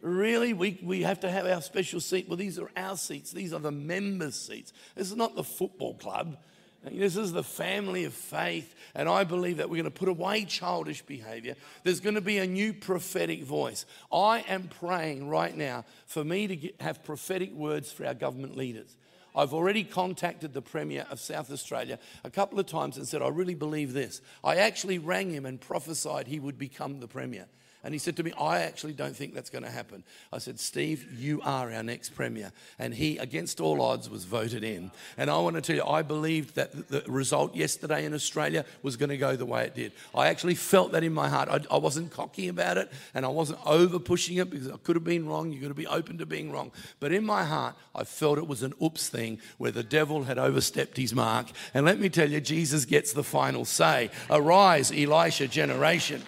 Really? 0.02 0.52
We, 0.52 0.78
we 0.82 1.02
have 1.02 1.20
to 1.20 1.30
have 1.30 1.46
our 1.46 1.62
special 1.62 2.00
seat? 2.00 2.28
Well, 2.28 2.37
these 2.37 2.58
are 2.58 2.70
our 2.76 2.96
seats. 2.96 3.30
These 3.30 3.54
are 3.54 3.60
the 3.60 3.72
members' 3.72 4.38
seats. 4.38 4.72
This 4.94 5.10
is 5.10 5.16
not 5.16 5.34
the 5.34 5.44
football 5.44 5.94
club. 5.94 6.37
This 6.84 7.16
is 7.16 7.32
the 7.32 7.42
family 7.42 8.04
of 8.04 8.12
faith. 8.12 8.74
And 8.94 9.08
I 9.08 9.24
believe 9.24 9.56
that 9.56 9.70
we're 9.70 9.82
going 9.82 9.84
to 9.84 9.90
put 9.90 10.08
away 10.08 10.44
childish 10.44 11.02
behavior. 11.02 11.54
There's 11.82 12.00
going 12.00 12.16
to 12.16 12.20
be 12.20 12.38
a 12.38 12.46
new 12.46 12.74
prophetic 12.74 13.44
voice. 13.44 13.87
I 14.12 14.44
am 14.48 14.68
praying 14.68 15.28
right 15.28 15.56
now 15.56 15.87
for 16.06 16.22
me 16.22 16.46
to 16.48 16.56
get, 16.56 16.80
have 16.82 17.02
prophetic 17.02 17.52
words 17.52 17.90
for 17.90 18.04
our 18.04 18.14
government 18.14 18.56
leaders. 18.56 18.96
I've 19.34 19.54
already 19.54 19.82
contacted 19.82 20.52
the 20.52 20.62
Premier 20.62 21.06
of 21.10 21.18
South 21.18 21.50
Australia 21.50 21.98
a 22.22 22.30
couple 22.30 22.60
of 22.60 22.66
times 22.66 22.98
and 22.98 23.08
said, 23.08 23.20
I 23.20 23.28
really 23.28 23.56
believe 23.56 23.92
this. 23.92 24.20
I 24.44 24.56
actually 24.56 24.98
rang 24.98 25.30
him 25.30 25.46
and 25.46 25.60
prophesied 25.60 26.28
he 26.28 26.38
would 26.38 26.58
become 26.58 27.00
the 27.00 27.08
Premier. 27.08 27.46
And 27.85 27.92
he 27.92 27.99
said 27.99 28.16
to 28.16 28.23
me, 28.23 28.33
I 28.40 28.61
actually 28.61 28.94
don't 28.94 29.14
think 29.14 29.35
that's 29.35 29.51
going 29.51 29.62
to 29.62 29.70
happen. 29.70 30.05
I 30.33 30.38
said, 30.38 30.59
Steve, 30.59 31.07
you 31.18 31.42
are 31.42 31.70
our 31.70 31.83
next 31.83 32.14
Premier. 32.14 32.51
And 32.79 32.94
he, 32.94 33.18
against 33.18 33.61
all 33.61 33.83
odds, 33.83 34.09
was 34.09 34.25
voted 34.25 34.64
in. 34.64 34.90
And 35.18 35.31
I 35.31 35.38
want 35.38 35.57
to 35.57 35.62
tell 35.62 35.77
you, 35.77 35.85
I 35.85 36.01
believed 36.01 36.55
that 36.55 36.88
the 36.88 37.05
result 37.07 37.55
yesterday 37.55 38.07
in 38.07 38.14
Australia 38.14 38.64
was 38.83 38.97
going 38.97 39.11
to 39.11 39.18
go 39.18 39.37
the 39.37 39.44
way 39.44 39.64
it 39.64 39.75
did. 39.75 39.92
I 40.14 40.29
actually 40.29 40.55
felt 40.55 40.92
that 40.92 41.05
in 41.05 41.12
my 41.12 41.29
heart. 41.29 41.51
I, 41.51 41.61
I 41.75 41.77
wasn't 41.77 42.11
cocky 42.11 42.49
about 42.49 42.79
it 42.79 42.90
and 43.12 43.27
I 43.27 43.29
wasn't 43.29 43.59
over 43.66 43.99
pushing 43.99 44.38
it 44.38 44.49
because 44.49 44.70
I 44.70 44.79
could 44.79 44.97
have 44.97 45.05
been 45.05 45.27
wrong. 45.27 45.53
You've 45.53 45.62
got 45.62 45.68
to 45.68 45.75
be 45.75 45.87
open 45.87 46.16
to 46.18 46.27
being 46.27 46.51
wrong. 46.51 46.73
But 47.01 47.12
in 47.12 47.25
my 47.25 47.44
heart, 47.44 47.77
I 47.94 48.05
felt 48.05 48.38
it 48.38 48.49
was 48.49 48.62
an 48.62 48.73
oops 48.83 49.11
thing 49.11 49.40
where 49.59 49.70
the 49.70 49.83
devil 49.83 50.25
had 50.25 50.38
overstepped 50.38 50.97
his 50.97 51.14
mark. 51.14 51.49
And 51.75 51.85
let 51.85 52.01
me 52.01 52.09
tell 52.09 52.31
you, 52.31 52.40
Jesus 52.40 52.87
gets 52.87 53.12
the 53.12 53.23
final 53.23 53.66
say. 53.66 54.11
Arise, 54.31 54.90
Elisha 54.90 55.49
generation. 55.49 56.23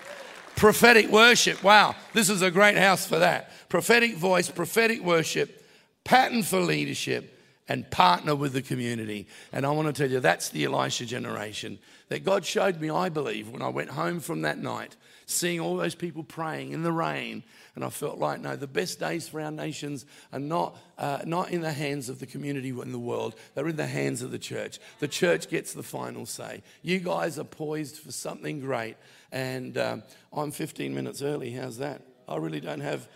Prophetic 0.57 1.11
worship. 1.11 1.63
Wow, 1.63 1.95
this 2.15 2.31
is 2.31 2.43
a 2.43 2.51
great 2.51 2.77
house 2.79 3.07
for 3.07 3.19
that. 3.19 3.51
Prophetic 3.69 4.17
voice, 4.17 4.51
prophetic 4.51 5.03
worship, 5.03 5.63
pattern 6.03 6.43
for 6.43 6.61
leadership, 6.61 7.36
and 7.69 7.91
partner 7.91 8.35
with 8.35 8.53
the 8.53 8.63
community. 8.63 9.27
And 9.53 9.67
I 9.67 9.71
want 9.71 9.89
to 9.89 9.93
tell 9.93 10.11
you, 10.11 10.21
that's 10.21 10.51
the 10.51 10.65
Elisha 10.65 11.07
generation 11.07 11.79
that 12.09 12.25
God 12.25 12.45
showed 12.45 12.81
me, 12.81 12.91
I 12.91 13.09
believe, 13.09 13.49
when 13.49 13.63
I 13.63 13.69
went 13.69 13.91
home 13.91 14.21
from 14.21 14.43
that 14.43 14.59
night, 14.59 14.97
seeing 15.27 15.59
all 15.59 15.77
those 15.77 15.97
people 15.97 16.23
praying 16.23 16.73
in 16.73 16.83
the 16.83 16.93
rain. 16.93 17.43
And 17.75 17.85
I 17.85 17.91
felt 17.91 18.19
like, 18.19 18.41
no, 18.41 18.55
the 18.55 18.69
best 18.69 19.01
days 19.01 19.29
for 19.29 19.41
our 19.41 19.51
nations 19.51 20.07
are 20.33 20.39
not, 20.39 20.79
uh, 20.99 21.23
not 21.27 21.51
in 21.51 21.61
the 21.61 21.73
hands 21.73 22.09
of 22.09 22.21
the 22.21 22.27
community 22.27 22.69
in 22.69 22.93
the 22.93 22.99
world, 22.99 23.35
they're 23.55 23.69
in 23.69 23.77
the 23.77 23.87
hands 23.87 24.23
of 24.23 24.31
the 24.31 24.39
church. 24.39 24.79
The 25.01 25.09
church 25.09 25.49
gets 25.49 25.73
the 25.73 25.83
final 25.83 26.27
say. 26.27 26.63
You 26.83 27.01
guys 27.01 27.39
are 27.39 27.45
poised 27.45 27.97
for 27.97 28.13
something 28.13 28.61
great 28.61 28.97
and 29.33 29.77
um, 29.77 30.03
I'm 30.33 30.51
15 30.51 30.95
minutes 30.95 31.23
early. 31.23 31.51
How's 31.51 31.79
that? 31.79 32.03
I 32.29 32.37
really 32.37 32.61
don't 32.61 32.81
have. 32.81 33.09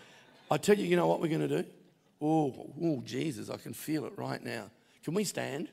I 0.49 0.57
tell 0.57 0.77
you, 0.77 0.85
you 0.85 0.95
know 0.95 1.07
what 1.07 1.21
we're 1.21 1.29
going 1.29 1.47
to 1.47 1.63
do? 1.63 1.65
Oh, 2.21 2.71
oh, 2.81 3.01
Jesus, 3.03 3.49
I 3.49 3.57
can 3.57 3.73
feel 3.73 4.05
it 4.05 4.13
right 4.15 4.43
now. 4.43 4.69
Can 5.03 5.13
we 5.13 5.23
stand? 5.23 5.69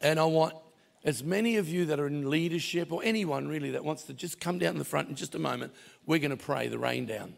And 0.00 0.20
I 0.20 0.24
want 0.24 0.54
as 1.04 1.24
many 1.24 1.56
of 1.56 1.68
you 1.68 1.86
that 1.86 1.98
are 1.98 2.06
in 2.06 2.30
leadership 2.30 2.92
or 2.92 3.02
anyone 3.02 3.48
really 3.48 3.72
that 3.72 3.84
wants 3.84 4.04
to 4.04 4.14
just 4.14 4.40
come 4.40 4.58
down 4.58 4.78
the 4.78 4.84
front 4.84 5.08
in 5.08 5.16
just 5.16 5.34
a 5.34 5.38
moment, 5.38 5.72
we're 6.06 6.18
going 6.18 6.30
to 6.30 6.36
pray 6.36 6.68
the 6.68 6.78
rain 6.78 7.06
down. 7.06 7.34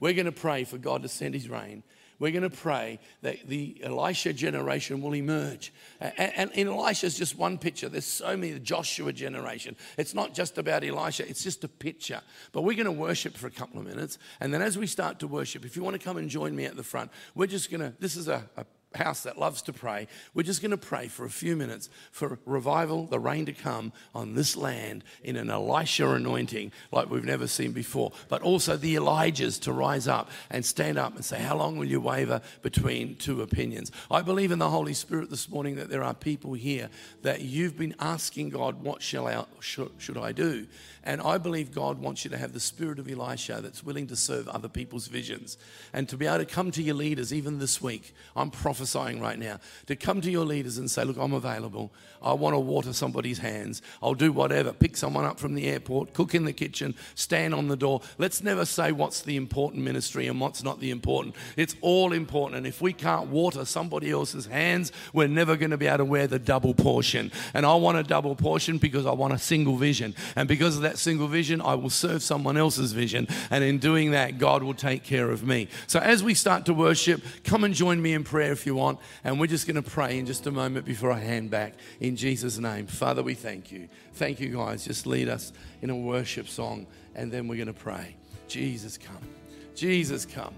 We're 0.00 0.12
going 0.12 0.26
to 0.26 0.32
pray 0.32 0.64
for 0.64 0.78
God 0.78 1.02
to 1.02 1.08
send 1.08 1.34
his 1.34 1.48
rain. 1.48 1.82
We're 2.18 2.32
going 2.32 2.48
to 2.48 2.50
pray 2.50 2.98
that 3.22 3.46
the 3.46 3.80
Elisha 3.82 4.32
generation 4.32 5.00
will 5.00 5.14
emerge. 5.14 5.72
And, 6.00 6.50
in 6.52 6.66
Elisha 6.66 7.06
is 7.06 7.16
just 7.16 7.36
one 7.36 7.58
picture. 7.58 7.88
There's 7.88 8.04
so 8.04 8.36
many, 8.36 8.52
the 8.52 8.60
Joshua 8.60 9.12
generation. 9.12 9.76
It's 9.96 10.14
not 10.14 10.34
just 10.34 10.58
about 10.58 10.82
Elisha, 10.82 11.28
it's 11.28 11.44
just 11.44 11.62
a 11.62 11.68
picture. 11.68 12.20
But 12.52 12.62
we're 12.62 12.76
going 12.76 12.86
to 12.86 12.92
worship 12.92 13.36
for 13.36 13.46
a 13.46 13.52
couple 13.52 13.78
of 13.80 13.86
minutes. 13.86 14.18
And 14.40 14.52
then 14.52 14.62
as 14.62 14.76
we 14.76 14.86
start 14.86 15.20
to 15.20 15.28
worship, 15.28 15.64
if 15.64 15.76
you 15.76 15.84
want 15.84 15.94
to 15.94 16.02
come 16.02 16.16
and 16.16 16.28
join 16.28 16.56
me 16.56 16.64
at 16.64 16.76
the 16.76 16.82
front, 16.82 17.10
we're 17.34 17.46
just 17.46 17.70
going 17.70 17.80
to, 17.80 17.94
this 18.00 18.16
is 18.16 18.26
a, 18.26 18.44
a 18.56 18.64
house 18.94 19.22
that 19.22 19.38
loves 19.38 19.62
to 19.62 19.72
pray, 19.72 20.08
we're 20.34 20.42
just 20.42 20.62
going 20.62 20.70
to 20.70 20.76
pray 20.76 21.08
for 21.08 21.24
a 21.24 21.30
few 21.30 21.56
minutes 21.56 21.90
for 22.10 22.38
revival, 22.46 23.06
the 23.06 23.18
rain 23.18 23.44
to 23.46 23.52
come 23.52 23.92
on 24.14 24.34
this 24.34 24.56
land 24.56 25.04
in 25.22 25.36
an 25.36 25.50
Elisha 25.50 26.08
anointing 26.10 26.72
like 26.90 27.10
we've 27.10 27.24
never 27.24 27.46
seen 27.46 27.72
before, 27.72 28.12
but 28.28 28.42
also 28.42 28.76
the 28.76 28.94
Elijahs 28.94 29.60
to 29.60 29.72
rise 29.72 30.08
up 30.08 30.30
and 30.50 30.64
stand 30.64 30.98
up 30.98 31.14
and 31.14 31.24
say, 31.24 31.38
How 31.38 31.56
long 31.56 31.76
will 31.76 31.86
you 31.86 32.00
waver 32.00 32.40
between 32.62 33.16
two 33.16 33.42
opinions? 33.42 33.92
I 34.10 34.22
believe 34.22 34.52
in 34.52 34.58
the 34.58 34.70
Holy 34.70 34.94
Spirit 34.94 35.30
this 35.30 35.48
morning 35.48 35.76
that 35.76 35.90
there 35.90 36.04
are 36.04 36.14
people 36.14 36.54
here 36.54 36.88
that 37.22 37.42
you've 37.42 37.76
been 37.76 37.94
asking 38.00 38.50
God, 38.50 38.82
What 38.82 39.02
shall 39.02 39.28
I, 39.28 39.44
should 39.60 40.16
I 40.16 40.32
do? 40.32 40.66
And 41.04 41.22
I 41.22 41.38
believe 41.38 41.72
God 41.72 42.00
wants 42.00 42.24
you 42.24 42.30
to 42.30 42.38
have 42.38 42.52
the 42.52 42.60
spirit 42.60 42.98
of 42.98 43.08
Elisha 43.08 43.60
that's 43.62 43.82
willing 43.82 44.06
to 44.08 44.16
serve 44.16 44.48
other 44.48 44.68
people's 44.68 45.06
visions 45.06 45.56
and 45.92 46.08
to 46.08 46.16
be 46.16 46.26
able 46.26 46.38
to 46.38 46.44
come 46.44 46.70
to 46.72 46.82
your 46.82 46.96
leaders 46.96 47.32
even 47.32 47.58
this 47.58 47.80
week. 47.80 48.14
I'm 48.36 48.50
prophesying 48.50 48.77
right 48.78 49.38
now 49.38 49.58
to 49.86 49.96
come 49.96 50.20
to 50.20 50.30
your 50.30 50.44
leaders 50.44 50.78
and 50.78 50.90
say, 50.90 51.04
Look, 51.04 51.16
I'm 51.16 51.32
available. 51.32 51.92
I 52.22 52.32
want 52.32 52.54
to 52.54 52.58
water 52.58 52.92
somebody's 52.92 53.38
hands. 53.38 53.82
I'll 54.02 54.14
do 54.14 54.32
whatever. 54.32 54.72
Pick 54.72 54.96
someone 54.96 55.24
up 55.24 55.38
from 55.38 55.54
the 55.54 55.66
airport, 55.66 56.14
cook 56.14 56.34
in 56.34 56.44
the 56.44 56.52
kitchen, 56.52 56.94
stand 57.14 57.54
on 57.54 57.68
the 57.68 57.76
door. 57.76 58.00
Let's 58.18 58.42
never 58.42 58.64
say 58.64 58.92
what's 58.92 59.22
the 59.22 59.36
important 59.36 59.84
ministry 59.84 60.26
and 60.26 60.40
what's 60.40 60.62
not 60.62 60.80
the 60.80 60.90
important. 60.90 61.36
It's 61.56 61.76
all 61.80 62.12
important. 62.12 62.58
And 62.58 62.66
if 62.66 62.80
we 62.80 62.92
can't 62.92 63.28
water 63.28 63.64
somebody 63.64 64.10
else's 64.10 64.46
hands, 64.46 64.92
we're 65.12 65.28
never 65.28 65.56
going 65.56 65.70
to 65.70 65.76
be 65.76 65.86
able 65.86 65.98
to 65.98 66.04
wear 66.04 66.26
the 66.26 66.38
double 66.38 66.74
portion. 66.74 67.30
And 67.54 67.64
I 67.64 67.74
want 67.74 67.98
a 67.98 68.02
double 68.02 68.34
portion 68.34 68.78
because 68.78 69.06
I 69.06 69.12
want 69.12 69.32
a 69.32 69.38
single 69.38 69.76
vision. 69.76 70.14
And 70.36 70.48
because 70.48 70.76
of 70.76 70.82
that 70.82 70.98
single 70.98 71.28
vision, 71.28 71.60
I 71.60 71.74
will 71.74 71.90
serve 71.90 72.22
someone 72.22 72.56
else's 72.56 72.92
vision. 72.92 73.28
And 73.50 73.62
in 73.62 73.78
doing 73.78 74.10
that, 74.12 74.38
God 74.38 74.62
will 74.62 74.74
take 74.74 75.04
care 75.04 75.30
of 75.30 75.46
me. 75.46 75.68
So 75.86 76.00
as 76.00 76.22
we 76.22 76.34
start 76.34 76.66
to 76.66 76.74
worship, 76.74 77.22
come 77.44 77.64
and 77.64 77.74
join 77.74 78.02
me 78.02 78.12
in 78.12 78.24
prayer 78.24 78.52
if 78.52 78.66
you 78.68 78.76
want. 78.76 79.00
And 79.24 79.40
we're 79.40 79.48
just 79.48 79.66
going 79.66 79.82
to 79.82 79.90
pray 79.90 80.18
in 80.18 80.26
just 80.26 80.46
a 80.46 80.52
moment 80.52 80.86
before 80.86 81.10
I 81.10 81.18
hand 81.18 81.50
back 81.50 81.74
in 81.98 82.14
Jesus' 82.14 82.58
name. 82.58 82.86
Father, 82.86 83.22
we 83.22 83.34
thank 83.34 83.72
you. 83.72 83.88
Thank 84.12 84.38
you, 84.38 84.50
guys. 84.50 84.84
Just 84.84 85.06
lead 85.06 85.28
us 85.28 85.52
in 85.82 85.90
a 85.90 85.96
worship 85.96 86.48
song, 86.48 86.86
and 87.16 87.32
then 87.32 87.48
we're 87.48 87.56
going 87.56 87.66
to 87.66 87.72
pray. 87.72 88.14
Jesus, 88.46 88.96
come. 88.96 89.26
Jesus, 89.74 90.24
come. 90.24 90.54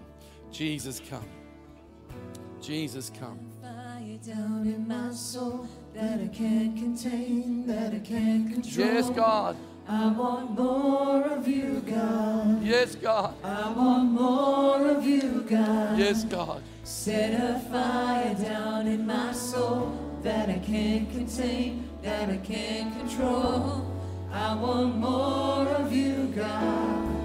Jesus, 0.52 1.00
come. 1.08 1.26
Jesus, 2.60 3.10
come. 3.18 3.38
Fire 3.62 4.18
down 4.26 4.66
in 4.66 4.86
my 4.86 5.10
soul 5.12 5.66
that 5.94 6.20
I 6.20 6.28
can't 6.28 6.76
contain, 6.76 7.66
that 7.66 7.94
I 7.94 7.98
can't 8.00 8.52
control. 8.52 8.86
Yes, 8.86 9.10
God. 9.10 9.56
I 9.88 10.08
want 10.12 10.52
more 10.52 11.22
of 11.24 11.48
you, 11.48 11.80
God. 11.80 12.62
Yes, 12.62 12.94
God. 12.94 13.34
I 13.42 13.72
want 13.72 14.10
more 14.12 14.86
of 14.86 15.04
you, 15.04 15.44
God. 15.48 15.98
Yes, 15.98 16.24
God. 16.24 16.62
Set 16.82 17.32
a 17.40 17.58
fire 17.70 18.34
down 18.34 18.86
in 18.86 19.06
my 19.06 19.32
soul 19.32 20.18
that 20.22 20.48
I 20.48 20.58
can't 20.58 21.10
contain, 21.10 21.88
that 22.02 22.28
I 22.28 22.38
can't 22.38 22.96
control. 22.98 23.86
I 24.32 24.54
want 24.54 24.96
more 24.96 25.68
of 25.68 25.92
you, 25.92 26.32
God. 26.34 27.16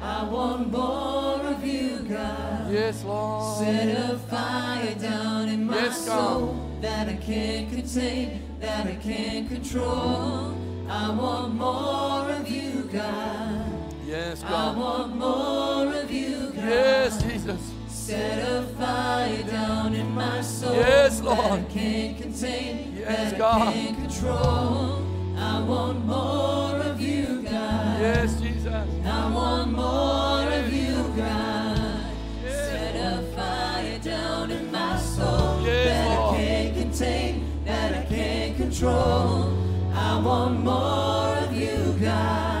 I 0.00 0.24
want 0.24 0.70
more 0.70 1.40
of 1.40 1.64
you, 1.64 2.00
God. 2.00 2.72
Yes, 2.72 3.02
Lord. 3.04 3.58
Set 3.58 4.10
a 4.10 4.18
fire 4.18 4.94
down 4.94 5.48
in 5.48 5.66
my 5.66 5.76
yes, 5.76 6.04
soul 6.04 6.78
that 6.80 7.08
I 7.08 7.16
can't 7.16 7.68
contain, 7.70 8.42
that 8.60 8.86
I 8.86 8.94
can't 8.96 9.48
control. 9.48 10.56
I 10.88 11.10
want 11.10 11.54
more 11.54 12.30
of 12.30 12.48
you, 12.48 12.88
God. 12.92 13.64
Yes, 14.06 14.42
God. 14.42 14.76
I 14.76 14.78
want 14.78 15.16
more 15.16 15.92
of 15.92 16.10
you, 16.10 16.52
God. 16.54 16.64
Yes, 16.64 17.22
Jesus. 17.22 17.75
Set 18.06 18.38
a 18.38 18.62
fire 18.78 19.42
down 19.42 19.92
in 19.92 20.08
my 20.14 20.40
soul. 20.40 20.76
Yes, 20.76 21.20
Lord. 21.20 21.38
That 21.38 21.52
I 21.52 21.64
can't 21.72 22.16
contain. 22.16 22.96
Yes, 22.96 23.32
that 23.32 23.38
God. 23.38 23.62
I 23.62 23.72
can't 23.72 23.96
control. 23.96 25.02
I 25.36 25.60
want 25.64 26.06
more 26.06 26.76
of 26.76 27.00
you, 27.00 27.42
God. 27.42 28.00
Yes, 28.00 28.40
Jesus. 28.40 28.72
I 29.04 29.32
want 29.32 29.72
more 29.72 30.48
of 30.48 30.72
you, 30.72 30.94
God. 31.16 32.00
Yes. 32.44 32.68
Set 32.68 32.94
a 32.94 33.22
fire 33.34 33.98
down 33.98 34.52
in 34.52 34.70
my 34.70 34.96
soul. 35.00 35.62
Yes, 35.64 35.86
that 35.88 36.16
Lord. 36.16 36.34
I 36.36 36.38
can't 36.38 36.76
contain. 36.76 37.64
That 37.64 37.92
I 37.92 38.04
can't 38.04 38.56
control. 38.56 39.52
I 39.92 40.20
want 40.20 40.60
more 40.60 41.38
of 41.38 41.52
you, 41.52 41.96
God. 42.00 42.55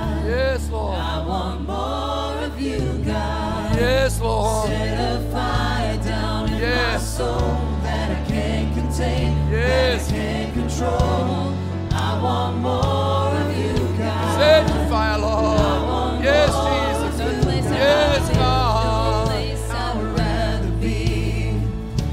Yes, 4.06 4.20
Lord. 4.20 4.68
Set 4.68 5.00
a 5.00 5.20
fire 5.32 5.96
down 5.96 6.48
in 6.52 6.60
Yes. 6.60 6.92
my 6.92 6.98
soul 7.18 7.58
that 7.82 8.08
I 8.08 8.30
can't 8.30 8.72
contain, 8.72 9.34
Yes. 9.50 10.06
that 10.06 10.14
I 10.14 10.18
can't 10.18 10.54
control. 10.54 11.52
I 11.90 12.22
want 12.22 12.56
more 12.58 13.32
of 13.42 13.48
you, 13.58 13.74
God. 13.98 14.38
Set 14.38 14.68
your 14.68 14.86
fire, 14.86 15.18
Lord. 15.18 16.22
Yes, 16.22 16.52
Jesus. 16.68 17.66
Yes, 17.72 18.28
God. 18.30 19.26
place 19.26 19.70
I 19.72 19.96
would 19.96 20.18
rather 20.20 20.70
be. 20.80 21.60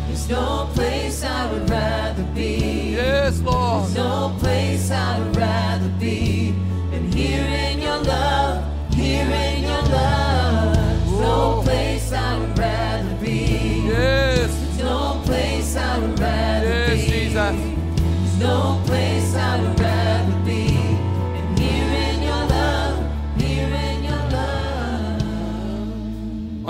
There's 0.07 0.29
no 0.29 0.67
place 0.73 1.23
I 1.23 1.51
would 1.51 1.69
rather 1.69 2.23
be. 2.33 2.95
Yes, 2.95 3.39
Lord. 3.41 3.83
There's 3.83 3.97
no 3.97 4.35
place 4.39 4.89
I 4.89 5.19
would 5.19 5.32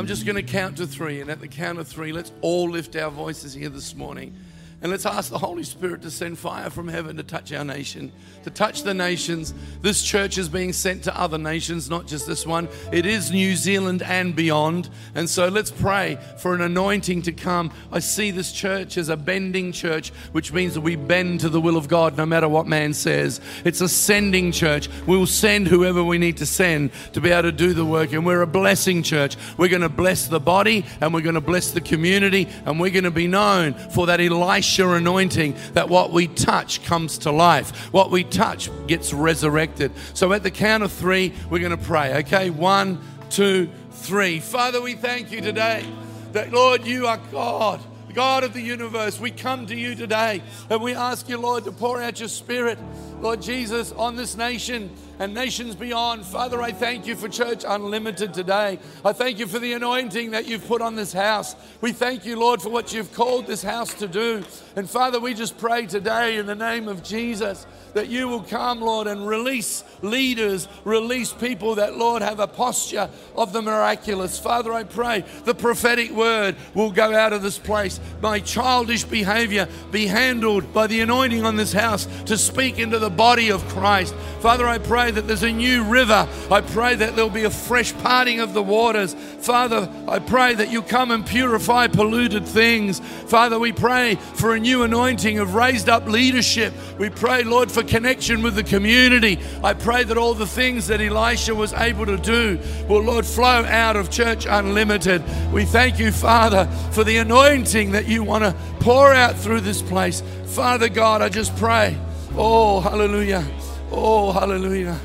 I'm 0.04 0.08
just 0.08 0.26
going 0.26 0.36
to 0.36 0.44
count 0.44 0.76
to 0.78 0.86
three, 0.86 1.22
and 1.22 1.30
at 1.30 1.39
the 1.39 1.48
count 1.48 1.80
of 1.80 1.88
three, 1.88 2.12
let's 2.12 2.34
all 2.42 2.70
lift 2.70 2.98
our 2.98 3.10
voices 3.10 3.54
here 3.54 3.70
this 3.70 3.96
morning. 3.96 4.36
And 4.84 4.91
let's 4.91 5.06
ask 5.06 5.32
the 5.32 5.38
Holy 5.38 5.63
Spirit 5.63 6.02
to 6.02 6.12
send 6.12 6.38
fire 6.38 6.69
from 6.69 6.89
heaven 6.89 7.15
to 7.15 7.24
touch 7.24 7.54
our 7.54 7.63
nation, 7.63 8.12
to 8.43 8.50
touch 8.50 8.84
the 8.84 8.93
nations. 8.93 9.54
This 9.82 10.04
church 10.04 10.38
is 10.38 10.50
being 10.50 10.74
sent 10.74 11.06
to 11.06 11.17
other 11.17 11.38
nations, 11.38 11.89
not 11.89 12.06
just 12.06 12.28
this 12.28 12.46
one. 12.46 12.67
It 12.91 13.06
is 13.06 13.32
New 13.32 13.56
Zealand 13.56 14.04
and 14.04 14.36
beyond. 14.36 14.89
And 15.15 15.30
so 15.30 15.48
let's 15.48 15.72
pray 15.72 16.17
for 16.38 16.54
an 16.54 16.60
anointing 16.60 17.22
to 17.22 17.32
come. 17.32 17.72
I 17.93 18.00
see 18.00 18.30
this 18.30 18.52
church 18.52 18.98
as 18.98 19.08
a 19.08 19.15
bending 19.15 19.72
church, 19.72 20.10
which 20.34 20.52
means 20.52 20.74
that 20.74 20.82
we 20.82 20.98
bend 20.98 21.39
to 21.39 21.50
the 21.50 21.62
will 21.62 21.78
of 21.78 21.88
God 21.88 22.17
no 22.17 22.26
matter 22.26 22.50
what 22.50 22.67
man 22.67 22.93
says. 22.93 23.39
It's 23.63 23.80
a 23.80 23.88
sending 23.88 24.52
church. 24.52 24.89
We 25.08 25.15
will 25.15 25.28
send 25.28 25.69
whoever 25.69 26.04
we 26.04 26.17
need 26.17 26.36
to 26.38 26.46
send 26.46 26.91
to 27.13 27.22
be 27.22 27.32
able 27.32 27.43
to 27.43 27.54
do 27.54 27.74
the 27.74 27.86
work. 27.86 28.12
And 28.12 28.26
we're 28.26 28.41
a 28.41 28.48
blessing 28.48 29.02
church. 29.02 29.38
We're 29.56 29.69
going 29.69 29.82
to 29.82 29.88
bless 29.88 30.28
the 30.28 30.41
body 30.41 30.86
and 31.00 31.13
we're 31.13 31.22
going 31.22 31.36
to 31.36 31.41
bless 31.41 31.72
the 31.72 31.80
community 31.80 32.50
and 32.65 32.82
we're 32.82 32.89
going 32.89 33.06
to 33.06 33.12
be 33.12 33.28
known 33.28 33.76
for 33.76 34.08
that 34.08 34.19
Elisha 34.19 34.72
anointing 34.79 35.55
that 35.73 35.89
what 35.89 36.12
we 36.12 36.27
touch 36.27 36.83
comes 36.83 37.17
to 37.19 37.31
life. 37.31 37.93
What 37.93 38.12
we 38.12 38.23
touch 38.23 38.69
gets 38.88 39.13
resurrected. 39.13 39.91
So 40.13 40.33
at 40.33 40.43
the 40.43 40.51
count 40.51 40.83
of 40.83 40.91
three, 40.91 41.33
we're 41.49 41.59
going 41.59 41.71
to 41.71 41.77
pray. 41.77 42.15
Okay? 42.17 42.49
One, 42.49 42.99
two, 43.29 43.69
three. 43.91 44.39
Father, 44.39 44.81
we 44.81 44.93
thank 44.93 45.31
you 45.31 45.41
today 45.41 45.86
that, 46.33 46.51
Lord, 46.51 46.86
you 46.86 47.07
are 47.07 47.19
God. 47.31 47.79
God 48.13 48.43
of 48.43 48.53
the 48.53 48.62
universe, 48.62 49.19
we 49.19 49.31
come 49.31 49.65
to 49.67 49.75
you 49.75 49.95
today 49.95 50.43
and 50.69 50.81
we 50.81 50.93
ask 50.93 51.27
you, 51.27 51.38
Lord, 51.38 51.63
to 51.63 51.71
pour 51.71 52.01
out 52.01 52.19
your 52.19 52.29
spirit, 52.29 52.77
Lord 53.21 53.41
Jesus, 53.41 53.91
on 53.91 54.15
this 54.15 54.38
nation 54.38 54.91
and 55.19 55.34
nations 55.34 55.76
beyond. 55.76 56.26
Father, 56.26 56.62
I 56.62 56.71
thank 56.71 57.06
you 57.06 57.15
for 57.15 57.30
Church 57.30 57.63
Unlimited 57.67 58.34
today. 58.34 58.80
I 59.06 59.13
thank 59.13 59.39
you 59.39 59.47
for 59.47 59.60
the 59.60 59.73
anointing 59.73 60.32
that 60.32 60.47
you've 60.47 60.67
put 60.67 60.82
on 60.82 60.95
this 60.95 61.13
house. 61.13 61.56
We 61.82 61.91
thank 61.91 62.26
you, 62.26 62.39
Lord, 62.39 62.62
for 62.62 62.69
what 62.69 62.93
you've 62.93 63.13
called 63.13 63.47
this 63.47 63.63
house 63.63 63.93
to 63.95 64.08
do. 64.08 64.43
And 64.76 64.89
Father, 64.89 65.19
we 65.19 65.34
just 65.34 65.58
pray 65.58 65.86
today 65.86 66.38
in 66.38 66.45
the 66.45 66.56
name 66.56 66.88
of 66.88 67.04
Jesus 67.04 67.65
that 67.93 68.10
you 68.10 68.28
will 68.28 68.41
come, 68.41 68.82
Lord, 68.82 69.06
and 69.06 69.28
release 69.28 69.84
leaders, 70.02 70.67
release 70.84 71.32
people 71.32 71.76
that, 71.76 71.95
Lord, 71.95 72.23
have 72.23 72.39
a 72.39 72.47
posture 72.47 73.08
of 73.36 73.54
the 73.54 73.62
miraculous. 73.62 74.39
Father, 74.39 74.73
I 74.73 74.84
pray 74.84 75.23
the 75.45 75.54
prophetic 75.54 76.10
word 76.10 76.56
will 76.73 76.91
go 76.91 77.13
out 77.15 77.34
of 77.34 77.43
this 77.43 77.60
place. 77.60 77.99
My 78.19 78.39
childish 78.39 79.04
behavior 79.04 79.67
be 79.91 80.08
handled 80.08 80.73
by 80.73 80.88
the 80.88 81.02
anointing 81.02 81.45
on 81.45 81.56
this 81.56 81.71
house 81.71 82.08
to 82.26 82.36
speak 82.36 82.80
into 82.80 82.97
the 82.97 83.12
body 83.12 83.52
of 83.52 83.63
Christ. 83.67 84.15
Father, 84.39 84.67
I 84.67 84.80
pray 84.80 85.03
that 85.12 85.28
there's 85.28 85.44
a 85.44 85.52
new 85.52 85.84
river. 85.84 86.28
I 86.52 86.62
pray 86.62 86.96
that 86.96 87.16
there'll 87.16 87.30
be 87.30 87.44
a 87.44 87.50
fresh 87.50 87.94
parting 87.98 88.39
of 88.39 88.54
the 88.54 88.63
waters. 88.63 89.13
Father, 89.13 89.89
I 90.08 90.20
pray 90.20 90.54
that 90.56 90.72
you 90.72 90.82
come 90.82 91.12
and 91.12 91.26
purify 91.26 91.88
polluted 91.88 92.46
things. 92.46 93.00
Father, 93.00 93.60
we 93.60 93.72
pray 93.72 94.16
for 94.16 94.56
a 94.56 94.60
new 94.60 94.84
anointing 94.84 95.39
of 95.39 95.56
raised 95.56 95.89
up 95.89 96.08
leadership. 96.08 96.74
We 96.98 97.10
pray, 97.10 97.44
Lord, 97.44 97.72
for 97.72 97.84
connection 97.84 98.42
with 98.42 98.56
the 98.56 98.63
community. 98.63 99.39
I 99.63 99.74
pray 99.74 100.04
that 100.04 100.18
all 100.18 100.34
the 100.34 100.48
things 100.48 100.88
that 100.88 101.02
Elisha 101.02 101.56
was 101.56 101.74
able 101.74 102.06
to 102.06 102.18
do 102.18 102.60
will, 102.88 103.02
Lord, 103.02 103.26
flow 103.26 103.66
out 103.66 103.96
of 103.96 104.10
Church 104.10 104.46
Unlimited. 104.50 105.24
We 105.52 105.66
thank 105.66 106.00
you, 106.00 106.12
Father, 106.12 106.66
for 106.92 107.04
the 107.04 107.18
anointing 107.18 107.92
that 107.92 108.08
you 108.08 108.24
want 108.24 108.44
to 108.44 108.56
pour 108.80 109.13
out 109.13 109.36
through 109.36 109.62
this 109.62 109.82
place. 109.82 110.22
Father 110.46 110.89
God, 110.89 111.22
I 111.22 111.30
just 111.30 111.56
pray. 111.58 111.98
Oh, 112.36 112.80
hallelujah. 112.80 113.46
Oh, 113.95 114.32
hallelujah. 114.32 114.99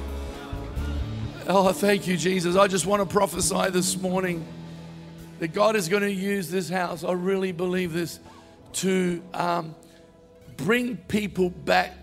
Oh, 1.47 1.73
thank 1.73 2.07
you, 2.07 2.17
Jesus. 2.17 2.57
I 2.57 2.69
just 2.69 2.87
want 2.87 3.03
to 3.03 3.07
prophesy 3.07 3.69
this 3.69 4.01
morning 4.01 4.47
that 5.41 5.49
God 5.49 5.77
is 5.77 5.91
going 5.91 6.05
to 6.05 6.11
use 6.11 6.51
this 6.51 6.71
house. 6.71 7.05
I 7.05 7.13
really 7.13 7.53
believe 7.53 7.93
this 7.93 8.19
to 8.75 9.23
um, 9.35 9.75
bring 10.57 10.97
people 10.97 11.51
back 11.51 11.95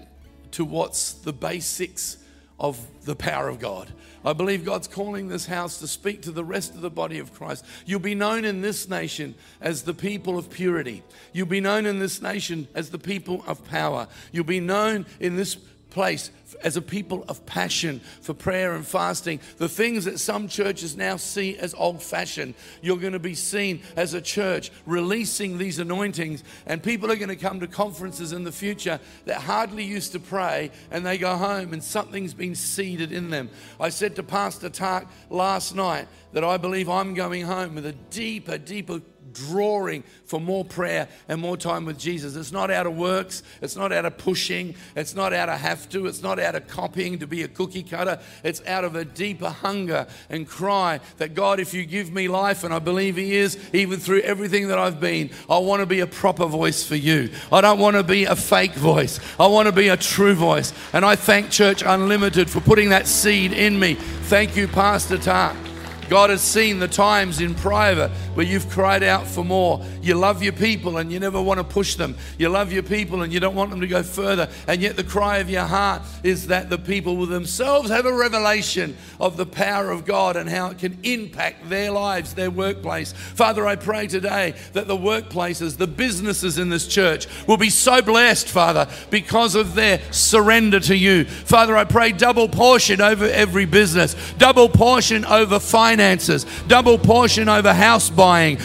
to 0.51 0.63
what's 0.63 1.13
the 1.13 1.33
basics 1.33 2.17
of 2.59 2.79
the 3.03 3.15
power 3.15 3.49
of 3.49 3.57
God. 3.57 3.91
I 4.23 4.33
believe 4.33 4.63
God's 4.63 4.87
calling 4.87 5.27
this 5.27 5.47
house 5.47 5.79
to 5.79 5.87
speak 5.87 6.21
to 6.23 6.31
the 6.31 6.43
rest 6.43 6.75
of 6.75 6.81
the 6.81 6.91
body 6.91 7.17
of 7.17 7.33
Christ. 7.33 7.65
You'll 7.87 7.99
be 7.99 8.15
known 8.15 8.45
in 8.45 8.61
this 8.61 8.87
nation 8.87 9.33
as 9.59 9.81
the 9.81 9.93
people 9.95 10.37
of 10.37 10.51
purity. 10.51 11.01
You'll 11.33 11.47
be 11.47 11.61
known 11.61 11.87
in 11.87 11.97
this 11.97 12.21
nation 12.21 12.67
as 12.75 12.91
the 12.91 12.99
people 12.99 13.43
of 13.47 13.65
power. 13.65 14.07
You'll 14.31 14.45
be 14.45 14.59
known 14.59 15.07
in 15.19 15.35
this 15.35 15.57
place 15.95 16.29
as 16.61 16.75
a 16.75 16.81
people 16.81 17.23
of 17.29 17.45
passion 17.45 18.01
for 18.21 18.33
prayer 18.33 18.75
and 18.75 18.85
fasting. 18.85 19.39
The 19.57 19.69
things 19.69 20.03
that 20.03 20.19
some 20.19 20.49
churches 20.49 20.97
now 20.97 21.15
see 21.15 21.57
as 21.57 21.73
old 21.73 22.03
fashioned, 22.03 22.53
you're 22.81 22.97
going 22.97 23.13
to 23.13 23.19
be 23.19 23.33
seen 23.33 23.81
as 23.95 24.13
a 24.13 24.19
church 24.19 24.71
releasing 24.85 25.57
these 25.57 25.79
anointings. 25.79 26.43
And 26.65 26.83
people 26.83 27.09
are 27.13 27.15
going 27.15 27.29
to 27.29 27.37
come 27.37 27.61
to 27.61 27.67
conferences 27.67 28.33
in 28.33 28.43
the 28.43 28.51
future 28.51 28.99
that 29.23 29.39
hardly 29.39 29.85
used 29.85 30.11
to 30.11 30.19
pray 30.19 30.69
and 30.91 31.05
they 31.05 31.17
go 31.17 31.37
home 31.37 31.71
and 31.71 31.81
something's 31.81 32.33
been 32.33 32.55
seeded 32.55 33.13
in 33.13 33.29
them. 33.29 33.49
I 33.79 33.87
said 33.87 34.17
to 34.17 34.23
Pastor 34.23 34.69
Tak 34.69 35.07
last 35.29 35.75
night 35.75 36.09
that 36.33 36.43
I 36.43 36.57
believe 36.57 36.89
I'm 36.89 37.13
going 37.13 37.43
home 37.43 37.75
with 37.75 37.85
a 37.85 37.93
deeper, 37.93 38.57
deeper 38.57 38.99
drawing 39.33 40.03
for 40.25 40.39
more 40.39 40.65
prayer 40.65 41.07
and 41.27 41.39
more 41.39 41.57
time 41.57 41.85
with 41.85 41.97
Jesus. 41.99 42.35
It's 42.35 42.51
not 42.51 42.71
out 42.71 42.87
of 42.87 42.97
works, 42.97 43.43
it's 43.61 43.75
not 43.75 43.91
out 43.91 44.05
of 44.05 44.17
pushing, 44.17 44.75
it's 44.95 45.15
not 45.15 45.33
out 45.33 45.49
of 45.49 45.59
have 45.59 45.87
to, 45.89 46.07
it's 46.07 46.21
not 46.21 46.39
out 46.39 46.55
of 46.55 46.67
copying 46.67 47.19
to 47.19 47.27
be 47.27 47.43
a 47.43 47.47
cookie 47.47 47.83
cutter. 47.83 48.19
It's 48.43 48.65
out 48.65 48.83
of 48.83 48.95
a 48.95 49.05
deeper 49.05 49.49
hunger 49.49 50.07
and 50.29 50.47
cry 50.47 50.99
that 51.17 51.35
God, 51.35 51.59
if 51.59 51.73
you 51.73 51.85
give 51.85 52.11
me 52.11 52.27
life, 52.27 52.63
and 52.63 52.73
I 52.73 52.79
believe 52.79 53.15
He 53.15 53.35
is, 53.35 53.57
even 53.73 53.99
through 53.99 54.21
everything 54.21 54.67
that 54.69 54.79
I've 54.79 54.99
been, 54.99 55.29
I 55.49 55.57
want 55.59 55.81
to 55.81 55.85
be 55.85 55.99
a 55.99 56.07
proper 56.07 56.45
voice 56.45 56.83
for 56.83 56.95
you. 56.95 57.29
I 57.51 57.61
don't 57.61 57.79
want 57.79 57.95
to 57.95 58.03
be 58.03 58.25
a 58.25 58.35
fake 58.35 58.73
voice, 58.73 59.19
I 59.39 59.47
want 59.47 59.67
to 59.67 59.71
be 59.71 59.89
a 59.89 59.97
true 59.97 60.33
voice. 60.33 60.73
And 60.93 61.05
I 61.05 61.15
thank 61.15 61.49
Church 61.49 61.83
Unlimited 61.85 62.49
for 62.49 62.61
putting 62.61 62.89
that 62.89 63.07
seed 63.07 63.53
in 63.53 63.79
me. 63.79 63.95
Thank 63.95 64.55
you, 64.55 64.67
Pastor 64.67 65.17
Tak. 65.17 65.64
God 66.09 66.29
has 66.29 66.41
seen 66.41 66.77
the 66.77 66.87
times 66.87 67.41
in 67.41 67.55
private 67.55 68.11
where 68.35 68.45
you've 68.45 68.69
cried 68.69 69.01
out 69.01 69.25
for 69.25 69.43
more. 69.43 69.83
You 70.01 70.15
love 70.15 70.43
your 70.43 70.53
people 70.53 70.97
and 70.97 71.11
you 71.11 71.19
never 71.19 71.41
want 71.41 71.59
to 71.59 71.63
push 71.63 71.95
them. 71.95 72.15
You 72.37 72.49
love 72.49 72.71
your 72.71 72.83
people 72.83 73.23
and 73.23 73.33
you 73.33 73.39
don't 73.39 73.55
want 73.55 73.71
them 73.71 73.81
to 73.81 73.87
go 73.87 74.03
further. 74.03 74.47
And 74.67 74.81
yet, 74.81 74.95
the 74.95 75.03
cry 75.03 75.39
of 75.39 75.49
your 75.49 75.63
heart 75.63 76.03
is 76.23 76.47
that 76.47 76.69
the 76.69 76.77
people 76.77 77.17
will 77.17 77.25
themselves 77.25 77.89
have 77.89 78.05
a 78.05 78.13
revelation 78.13 78.95
of 79.19 79.35
the 79.35 79.47
power 79.47 79.89
of 79.89 80.05
God 80.05 80.35
and 80.35 80.47
how 80.47 80.69
it 80.69 80.77
can 80.77 80.97
impact 81.03 81.69
their 81.69 81.91
lives, 81.91 82.35
their 82.35 82.51
workplace. 82.51 83.11
Father, 83.13 83.65
I 83.65 83.75
pray 83.75 84.07
today 84.07 84.53
that 84.73 84.87
the 84.87 84.97
workplaces, 84.97 85.77
the 85.77 85.87
businesses 85.87 86.59
in 86.59 86.69
this 86.69 86.87
church 86.87 87.27
will 87.47 87.57
be 87.57 87.71
so 87.71 88.01
blessed, 88.01 88.47
Father, 88.47 88.87
because 89.09 89.55
of 89.55 89.73
their 89.73 89.99
surrender 90.11 90.79
to 90.81 90.95
you. 90.95 91.25
Father, 91.25 91.75
I 91.75 91.85
pray 91.85 92.11
double 92.11 92.47
portion 92.47 93.01
over 93.01 93.25
every 93.25 93.65
business, 93.65 94.15
double 94.37 94.69
portion 94.69 95.25
over 95.25 95.59
finance 95.59 95.94
finances, 95.95 96.45
double 96.67 96.97
portion 96.97 97.47
over 97.47 97.73
house 97.73 98.09
buying, 98.09 98.57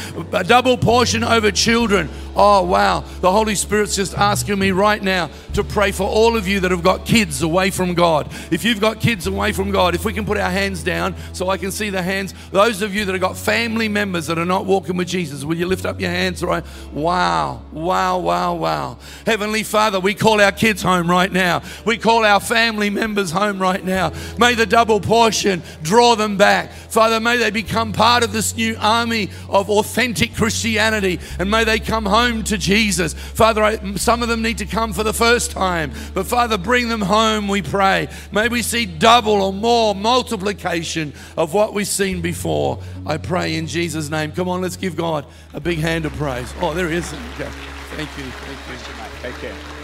double 0.47 0.76
portion 0.76 1.22
over 1.22 1.53
children. 1.53 2.09
Oh, 2.37 2.62
wow. 2.62 3.01
The 3.20 3.31
Holy 3.31 3.55
Spirit's 3.55 3.97
just 3.97 4.14
asking 4.14 4.59
me 4.59 4.70
right 4.70 5.03
now 5.03 5.31
to 5.55 5.64
pray 5.64 5.93
for 5.93 6.09
all 6.09 6.37
of 6.37 6.47
you 6.47 6.61
that 6.61 6.70
have 6.70 6.83
got 6.83 7.05
kids 7.05 7.43
away 7.43 7.70
from 7.70 7.95
God. 7.95 8.28
If 8.51 8.64
you've 8.64 8.81
got 8.81 9.01
kids 9.01 9.26
away 9.26 9.53
from 9.53 9.70
God, 9.70 9.95
if 9.95 10.05
we 10.05 10.12
can 10.12 10.24
put 10.24 10.39
our 10.39 10.51
hands 10.51 10.83
down 10.83 11.16
so 11.33 11.49
I 11.49 11.57
can 11.57 11.72
see 11.72 11.91
the 11.91 12.03
hands. 12.03 12.33
Those 12.51 12.83
of 12.83 12.95
you 12.95 13.05
that 13.05 13.12
have 13.12 13.20
got 13.20 13.37
family 13.37 13.89
members 13.89 14.26
that 14.28 14.39
are 14.39 14.45
not 14.45 14.64
walking 14.64 14.97
with 14.97 15.09
Jesus, 15.09 15.45
will 15.45 15.57
you 15.57 15.66
lift 15.66 15.85
up 15.85 16.01
your 16.01 16.11
hands 16.11 16.43
right? 16.43 16.64
Wow, 16.93 17.62
wow, 17.72 18.18
wow, 18.18 18.55
wow. 18.55 18.99
Heavenly 19.26 19.62
Father, 19.62 20.01
we 20.01 20.14
call 20.14 20.41
our 20.41 20.53
kids 20.53 20.83
home 20.83 21.11
right 21.11 21.31
now. 21.31 21.62
We 21.85 21.99
call 21.99 22.24
our 22.24 22.41
family 22.41 22.91
members 22.91 23.33
home 23.33 23.61
right 23.61 23.85
now. 23.85 24.12
May 24.39 24.55
the 24.55 24.66
double 24.66 25.01
portion 25.01 25.62
draw 25.83 26.14
them 26.14 26.37
back. 26.37 26.70
Father, 26.70 27.20
may 27.23 27.37
they 27.37 27.51
become 27.51 27.93
part 27.93 28.23
of 28.23 28.33
this 28.33 28.57
new 28.57 28.77
army 28.79 29.31
of 29.49 29.71
authentic 29.71 30.35
Christianity 30.35 31.21
and 31.39 31.51
may 31.51 31.64
they 31.64 31.79
come 31.79 32.05
home 32.05 32.45
to 32.45 32.59
Jesus. 32.59 33.14
Father, 33.14 33.62
I, 33.62 33.95
some 33.95 34.23
of 34.23 34.29
them 34.29 34.43
need 34.43 34.59
to 34.59 34.66
come 34.66 34.93
for 34.93 35.03
the 35.03 35.12
first 35.12 35.51
time, 35.51 35.93
but 36.14 36.27
Father, 36.27 36.59
bring 36.59 36.89
them 36.89 37.01
home, 37.01 37.49
we 37.49 37.62
pray. 37.62 38.09
May 38.33 38.49
we 38.49 38.62
see 38.62 38.87
double 38.87 39.43
or 39.43 39.53
more 39.53 39.95
multiplication 39.95 41.12
of 41.37 41.55
what 41.55 41.75
we've 41.75 41.87
seen 41.87 42.21
before. 42.21 42.81
I 43.07 43.16
pray 43.16 43.57
in 43.57 43.66
Jesus' 43.66 44.11
name. 44.11 44.33
Come 44.33 44.49
on, 44.49 44.61
let's 44.61 44.77
give 44.77 44.97
God 44.97 45.27
a 45.55 45.61
big 45.61 45.79
hand 45.79 46.05
of 46.07 46.12
praise. 46.14 46.53
Oh, 46.61 46.75
there 46.75 46.89
he 46.89 46.97
is. 46.97 47.12
Okay. 47.35 47.51
Thank 47.97 48.16
you. 48.16 48.25
Thank 48.25 48.89
you. 48.89 49.01
Take 49.23 49.35
care. 49.35 49.80